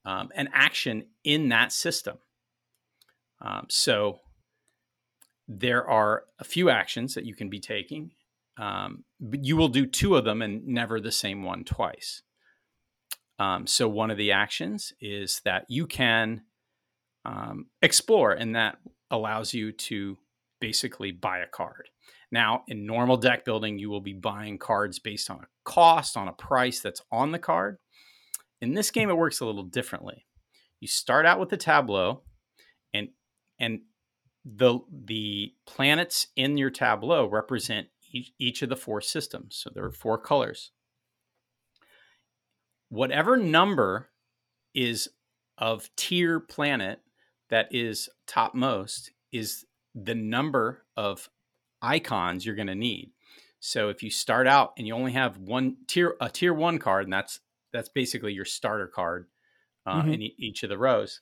[0.06, 2.18] um, an action in that system.
[3.44, 4.20] Um, so
[5.48, 8.12] there are a few actions that you can be taking.
[8.58, 12.22] Um, but you will do two of them and never the same one twice.
[13.40, 16.44] Um, so one of the actions is that you can
[17.26, 18.78] um, explore, and that
[19.10, 20.18] allows you to
[20.62, 21.90] basically buy a card.
[22.32, 26.28] Now, in normal deck building, you will be buying cards based on a cost, on
[26.28, 27.78] a price that's on the card.
[28.62, 30.26] In this game, it works a little differently.
[30.80, 32.22] You start out with the tableau,
[33.64, 33.80] and
[34.46, 39.56] the the planets in your tableau represent each, each of the four systems.
[39.56, 40.72] So there are four colors.
[42.90, 44.10] Whatever number
[44.76, 45.10] is
[45.58, 47.00] of tier planet
[47.50, 51.30] that is topmost is the number of
[51.82, 53.12] icons you're going to need.
[53.60, 57.06] So if you start out and you only have one tier a tier 1 card
[57.06, 57.40] and that's
[57.72, 59.28] that's basically your starter card
[59.86, 60.14] uh, mm-hmm.
[60.14, 61.22] in each of the rows,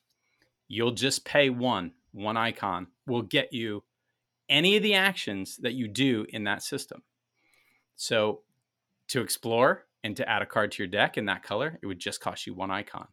[0.68, 3.84] you'll just pay one one icon will get you
[4.50, 7.04] any of the actions that you do in that system.
[7.96, 8.42] So
[9.10, 12.00] to explore and to add a card to your deck in that color, it would
[12.00, 13.08] just cost you one icon.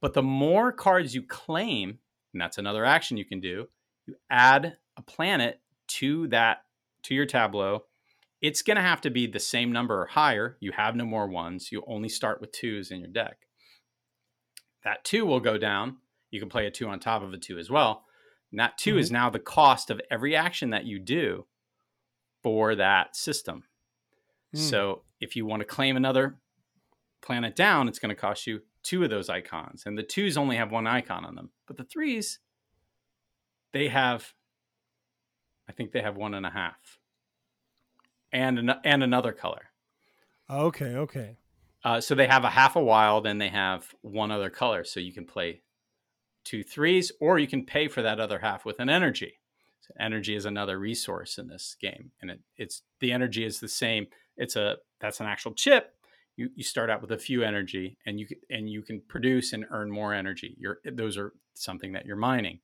[0.00, 1.98] But the more cards you claim,
[2.32, 3.68] and that's another action you can do,
[4.06, 6.64] you add a planet to that
[7.04, 7.84] to your tableau.
[8.40, 10.56] It's going to have to be the same number or higher.
[10.60, 11.70] You have no more ones.
[11.70, 13.38] You only start with twos in your deck.
[14.84, 15.98] That two will go down.
[16.30, 18.04] You can play a two on top of a two as well.
[18.50, 18.98] And that 2 mm-hmm.
[18.98, 21.46] is now the cost of every action that you do
[22.42, 23.64] for that system.
[24.54, 24.58] Mm.
[24.58, 26.38] So if you want to claim another
[27.20, 29.84] planet down, it's going to cost you two of those icons.
[29.86, 31.50] And the twos only have one icon on them.
[31.66, 32.38] But the threes,
[33.72, 34.32] they have,
[35.68, 36.98] I think they have one and a half.
[38.32, 39.70] And, an, and another color.
[40.48, 41.36] Okay, okay.
[41.84, 44.84] Uh, so they have a half a wild and they have one other color.
[44.84, 45.62] So you can play
[46.50, 49.34] two threes, or you can pay for that other half with an energy.
[49.82, 53.68] So energy is another resource in this game, and it, it's the energy is the
[53.68, 54.08] same.
[54.36, 55.94] It's a that's an actual chip.
[56.36, 59.64] You, you start out with a few energy, and you and you can produce and
[59.70, 60.58] earn more energy.
[60.84, 62.58] Those are something that you're mining.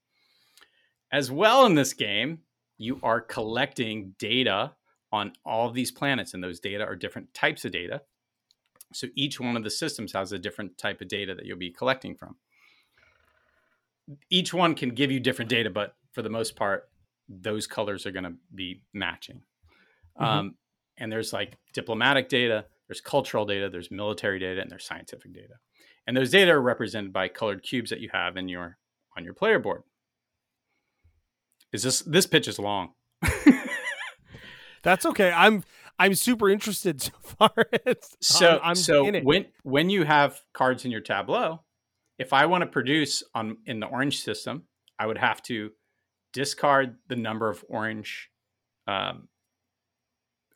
[1.13, 2.41] As well in this game,
[2.79, 4.73] you are collecting data
[5.13, 8.03] on all these planets, and those data are different types of data.
[8.93, 11.71] So each one of the systems has a different type of data that you'll be
[11.71, 12.37] collecting from
[14.31, 16.89] each one can give you different data, but for the most part,
[17.29, 19.43] those colors are going to be matching.
[20.21, 20.25] Mm-hmm.
[20.25, 20.55] Um,
[20.99, 25.55] and there's like diplomatic data, there's cultural data, there's military data, and there's scientific data.
[26.07, 28.79] And those data are represented by colored cubes that you have in your
[29.17, 29.83] on your player board.
[31.73, 32.93] Is this this pitch is long?
[34.83, 35.33] That's okay.
[35.33, 35.65] I'm
[35.99, 37.55] I'm super interested so far.
[38.21, 41.63] so I'm, I'm so when when you have cards in your tableau,
[42.19, 44.65] if I want to produce on in the orange system,
[44.99, 45.71] I would have to
[46.33, 48.31] discard the number of orange
[48.87, 49.29] um,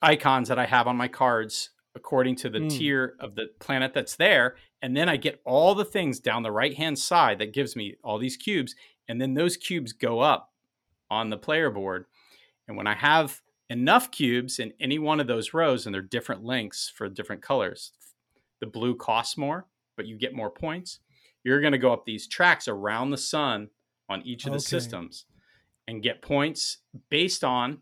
[0.03, 2.71] icons that I have on my cards according to the mm.
[2.71, 4.57] tier of the planet that's there.
[4.81, 7.97] And then I get all the things down the right hand side that gives me
[8.05, 8.75] all these cubes.
[9.09, 10.53] And then those cubes go up
[11.11, 12.07] on the player board.
[12.69, 16.45] And when I have enough cubes in any one of those rows, and they're different
[16.45, 17.93] lengths for different colors,
[18.61, 21.01] the blue costs more, but you get more points
[21.45, 23.69] you're going to go up these tracks around the sun
[24.09, 24.65] on each of the okay.
[24.65, 25.25] systems
[25.87, 26.79] and get points
[27.09, 27.79] based on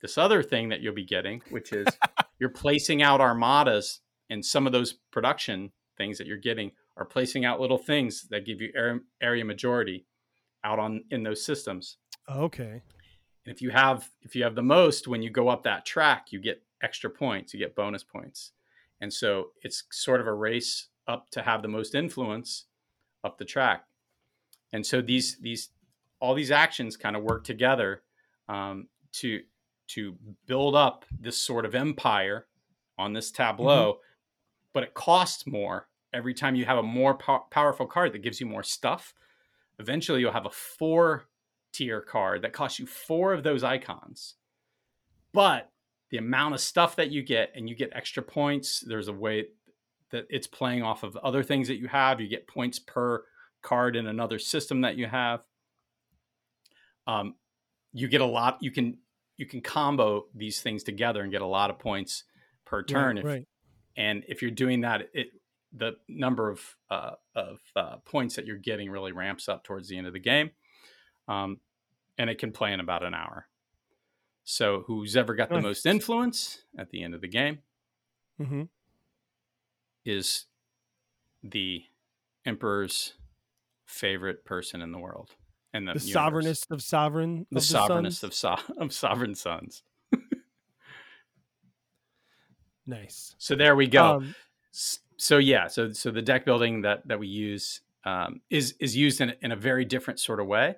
[0.00, 1.86] this other thing that you'll be getting, which is
[2.38, 4.00] you're placing out armadas
[4.30, 8.44] and some of those production things that you're getting are placing out little things that
[8.44, 10.06] give you area, area majority
[10.64, 11.98] out on in those systems.
[12.28, 12.82] Okay.
[13.44, 16.26] And if you have if you have the most when you go up that track,
[16.30, 18.52] you get extra points, you get bonus points.
[19.00, 22.66] And so it's sort of a race up to have the most influence
[23.24, 23.84] up the track.
[24.72, 25.70] And so these these
[26.20, 28.02] all these actions kind of work together
[28.48, 29.40] um, to
[29.88, 30.16] to
[30.46, 32.46] build up this sort of empire
[32.98, 34.00] on this tableau, mm-hmm.
[34.72, 38.40] but it costs more every time you have a more po- powerful card that gives
[38.40, 39.14] you more stuff.
[39.78, 41.24] Eventually, you'll have a four
[41.72, 44.34] tier card that costs you four of those icons.
[45.32, 45.70] But
[46.10, 49.46] the amount of stuff that you get, and you get extra points, there's a way
[50.12, 52.20] that it's playing off of other things that you have.
[52.20, 53.24] You get points per
[53.62, 55.44] card in another system that you have.
[57.06, 57.34] Um,
[57.92, 58.58] you get a lot.
[58.60, 58.98] You can
[59.36, 62.24] you can combo these things together and get a lot of points
[62.64, 63.16] per turn.
[63.16, 63.48] Right, if, right.
[63.96, 65.28] And if you're doing that, it
[65.72, 66.60] the number of
[66.90, 70.20] uh, of uh, points that you're getting really ramps up towards the end of the
[70.20, 70.50] game,
[71.28, 71.58] um,
[72.18, 73.46] and it can play in about an hour.
[74.44, 77.60] So who's ever got the most influence at the end of the game
[78.38, 78.62] hmm
[80.04, 80.46] is
[81.42, 81.84] the
[82.44, 83.14] emperor's
[83.86, 85.30] favorite person in the world
[85.72, 87.46] and the, The sovereignest of sovereign.
[87.50, 88.30] the of sovereignest sons?
[88.30, 89.82] of so- of sovereign sons.
[92.86, 93.34] Nice.
[93.38, 94.16] So there we go.
[94.16, 94.34] Um,
[95.16, 99.20] so yeah, so so the deck building that that we use um, is is used
[99.20, 100.74] in a- in a very different sort of way.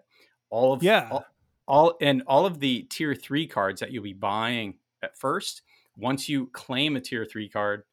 [0.50, 1.08] All of Yeah.
[1.10, 1.24] all,
[1.66, 5.62] all and all of the tier three cards that you'll be buying at first.
[5.96, 7.84] Once you claim a tier three card,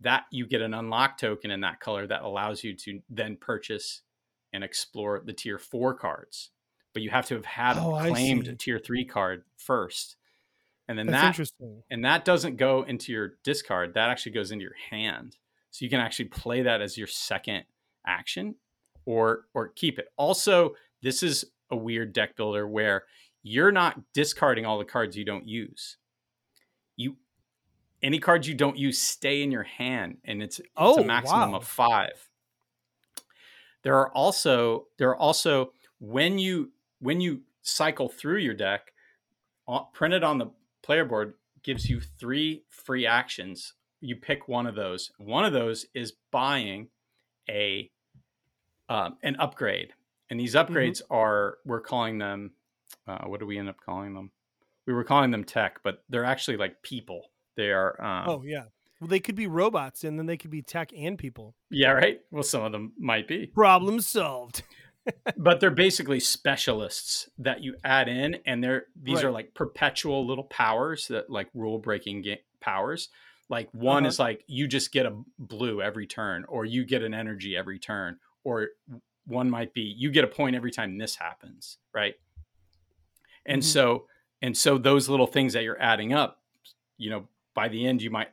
[0.00, 4.02] that you get an unlock token in that color that allows you to then purchase
[4.52, 6.50] and explore the tier four cards.
[6.94, 10.16] But you have to have had Oh, I claimed a tier three card first,
[10.88, 11.82] and then that's that interesting.
[11.90, 15.36] and that doesn't go into your discard that actually goes into your hand
[15.70, 17.64] so you can actually play that as your second
[18.06, 18.54] action
[19.04, 23.04] or or keep it also this is a weird deck builder where
[23.42, 25.98] you're not discarding all the cards you don't use
[26.96, 27.16] you
[28.02, 31.52] any cards you don't use stay in your hand and it's, it's Oh, a maximum
[31.52, 31.58] wow.
[31.58, 32.28] of five.
[33.82, 38.92] There are also there are also when you when you cycle through your deck
[39.92, 40.46] printed on the
[40.82, 43.74] player board gives you three free actions.
[44.00, 45.10] You pick one of those.
[45.18, 46.88] One of those is buying
[47.48, 47.90] a
[48.88, 49.92] um, an upgrade
[50.30, 52.52] and these upgrades are we're calling them
[53.06, 54.30] uh, what do we end up calling them?
[54.86, 57.26] We were calling them tech but they're actually like people
[57.58, 58.64] they are um, oh yeah.
[59.00, 61.54] Well, they could be robots, and then they could be tech and people.
[61.70, 64.62] yeah right well some of them might be Problem solved.
[65.36, 70.44] but they're basically specialists that you add in and they're these are like perpetual little
[70.44, 73.08] powers that like rule breaking ga- powers
[73.48, 74.08] like one Uh-huh.
[74.08, 77.78] is like you just get a blue every turn or you get an energy every
[77.78, 78.68] turn or
[79.24, 82.16] one might be you get a point every time this happens right
[83.46, 83.66] and Mhm.
[83.66, 84.06] so
[84.42, 86.42] and so those little things that you're adding up
[86.98, 87.28] you know
[87.58, 88.28] by the end you might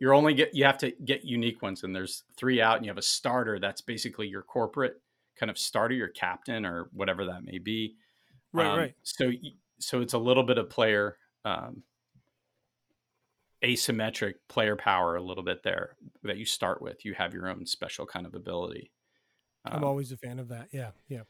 [0.00, 2.90] you're only get you have to get unique ones and there's three out and you
[2.90, 5.00] have a starter that's basically your corporate
[5.38, 7.94] kind of starter your captain or whatever that may be
[8.52, 8.94] Right, Um, right.
[9.04, 9.30] so
[9.78, 11.84] so it's a little bit of player um,
[13.64, 17.64] asymmetric player power a little bit there that you start with you have your own
[17.64, 18.90] special kind of ability
[19.64, 20.66] I'm Um, always a fan of that.
[20.72, 21.22] Yeah, yeah.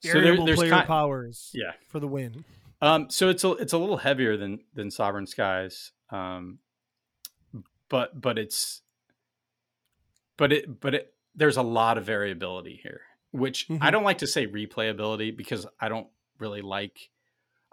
[0.00, 1.50] so there- there's player kind- powers.
[1.52, 2.42] yeah For the win.
[2.80, 6.58] Um, so it's a it's a little heavier than than Sovereign Skies, um,
[7.88, 8.82] but but it's
[10.36, 13.92] but it but it there's a lot of variability here, which I Mhm.
[13.92, 17.10] don't like to say replayability because I don't really like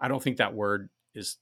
[0.00, 1.38] I don't think that word is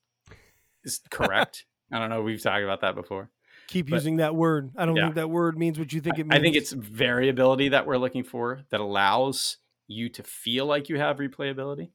[0.85, 1.67] is correct.
[1.93, 2.23] I don't know.
[2.23, 3.31] We've talked about that before.
[3.67, 4.73] Keep But- using that word.
[4.77, 5.05] I don't Yeah.
[5.07, 6.39] think that word means what you think it means.
[6.39, 10.99] I think it's variability that we're looking for that allows you to feel like you
[10.99, 11.91] have replayability.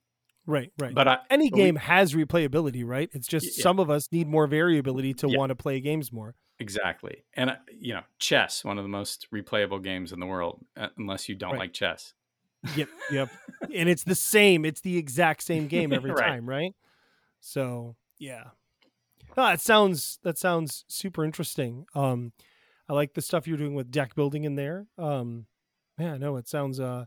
[0.45, 0.93] Right, right.
[0.93, 3.09] But I, any but we- game has replayability, right?
[3.13, 3.63] It's just yeah.
[3.63, 5.37] some of us need more variability to Yeah.
[5.37, 6.35] want to play games more.
[6.59, 7.23] Exactly.
[7.33, 10.87] And, uh, you know, chess, one of the most replayable games in the world, uh,
[10.97, 11.59] unless you don't Right.
[11.59, 12.13] like chess.
[12.75, 13.29] Yep, yep.
[13.75, 14.63] and it's the same.
[14.65, 16.25] It's the exact same game every Right.
[16.27, 16.73] time, right?
[17.41, 18.45] So yeah.
[19.37, 21.85] Oh, that sounds that sounds super interesting.
[21.93, 22.31] Um,
[22.87, 24.87] I like the stuff you're doing with deck building in there.
[24.97, 25.47] Um,
[25.99, 27.05] yeah, no, it sounds uh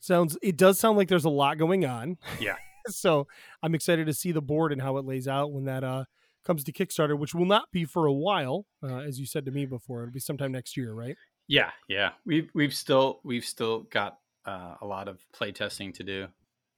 [0.00, 2.18] sounds it does sound like there's a lot going on.
[2.40, 2.56] Yeah.
[2.88, 3.26] so
[3.62, 6.04] I'm excited to see the board and how it lays out when that uh
[6.48, 9.50] comes to Kickstarter, which will not be for a while, uh, as you said to
[9.50, 10.02] me before.
[10.02, 11.16] It'll be sometime next year, right?
[11.46, 11.70] Yeah.
[11.88, 12.12] Yeah.
[12.24, 16.26] We've, we've still, we've still got uh, a lot of play testing to do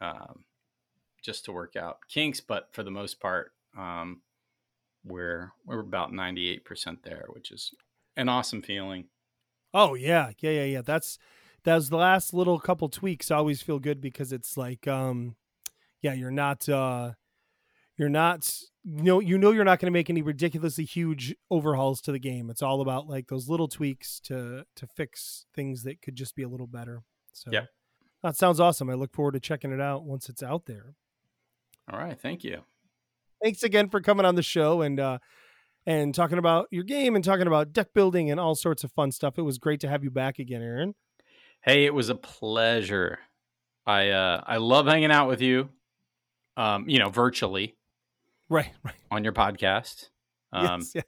[0.00, 0.44] um,
[1.22, 2.40] just to work out kinks.
[2.40, 4.22] But for the most part, um,
[5.04, 7.72] we're, we're about 98% there, which is
[8.16, 9.04] an awesome feeling.
[9.72, 10.82] Oh yeah, yeah, yeah, yeah.
[10.82, 11.16] That's
[11.64, 13.30] that's the last little couple tweaks.
[13.30, 15.36] Always feel good because it's like, um,
[16.02, 17.12] yeah, you're not, uh,
[17.96, 18.50] you're not,
[18.84, 22.18] you know, you know, you're not going to make any ridiculously huge overhauls to the
[22.18, 22.48] game.
[22.48, 26.42] It's all about like those little tweaks to to fix things that could just be
[26.42, 27.02] a little better.
[27.32, 27.66] So Yeah.
[28.22, 28.88] that sounds awesome.
[28.88, 30.94] I look forward to checking it out once it's out there.
[31.92, 32.18] All right.
[32.18, 32.62] Thank you.
[33.42, 35.18] Thanks again for coming on the show and uh,
[35.86, 39.12] and talking about your game and talking about deck building and all sorts of fun
[39.12, 39.38] stuff.
[39.38, 40.94] It was great to have you back again, Aaron.
[41.62, 43.18] Hey, it was a pleasure.
[43.86, 45.68] I, uh, I love hanging out with you,
[46.56, 47.76] um, you know, virtually
[48.48, 48.94] Right, right.
[49.10, 50.08] on your podcast.
[50.52, 51.04] Um, yes, yes.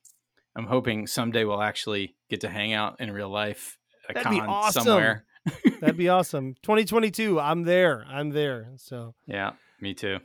[0.56, 3.78] I'm hoping someday we'll actually get to hang out in real life
[4.08, 4.82] at a That'd be awesome.
[4.84, 5.24] somewhere.
[5.80, 6.54] That'd be awesome.
[6.62, 7.40] 2022.
[7.40, 8.04] I'm there.
[8.08, 8.72] I'm there.
[8.76, 9.14] So.
[9.26, 10.18] Yeah, me too.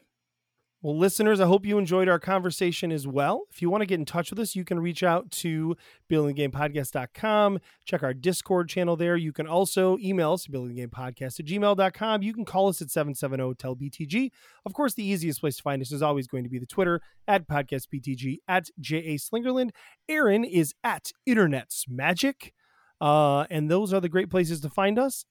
[0.88, 3.42] Well, listeners, I hope you enjoyed our conversation as well.
[3.52, 5.76] If you want to get in touch with us, you can reach out to
[6.10, 7.60] buildinggamepodcast.com.
[7.84, 9.18] Check our Discord channel there.
[9.18, 12.24] You can also email us, buildinggamepodcast at gmail.com.
[12.24, 14.32] You can call us at 770-TEL-BTG.
[14.66, 17.02] Of course, the easiest place to find us is always going to be the Twitter
[17.28, 19.18] at podcastbtg at J.A.
[19.18, 19.72] Slingerland.
[20.08, 22.54] Aaron is at Internet's Magic.
[23.02, 25.26] Uh, and those are the great places to find us.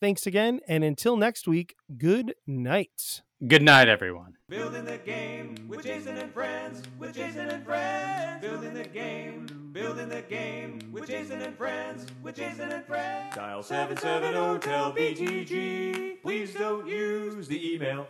[0.00, 0.58] Thanks again.
[0.66, 3.22] And until next week, good night.
[3.44, 4.38] Good night, everyone.
[4.48, 8.40] Building the game with Jason and friends, with Jason and friends.
[8.40, 13.36] Building the game, building the game with Jason and friends, with Jason and friends.
[13.36, 16.22] Dial 770 tell BTG.
[16.22, 18.06] Please don't use the email.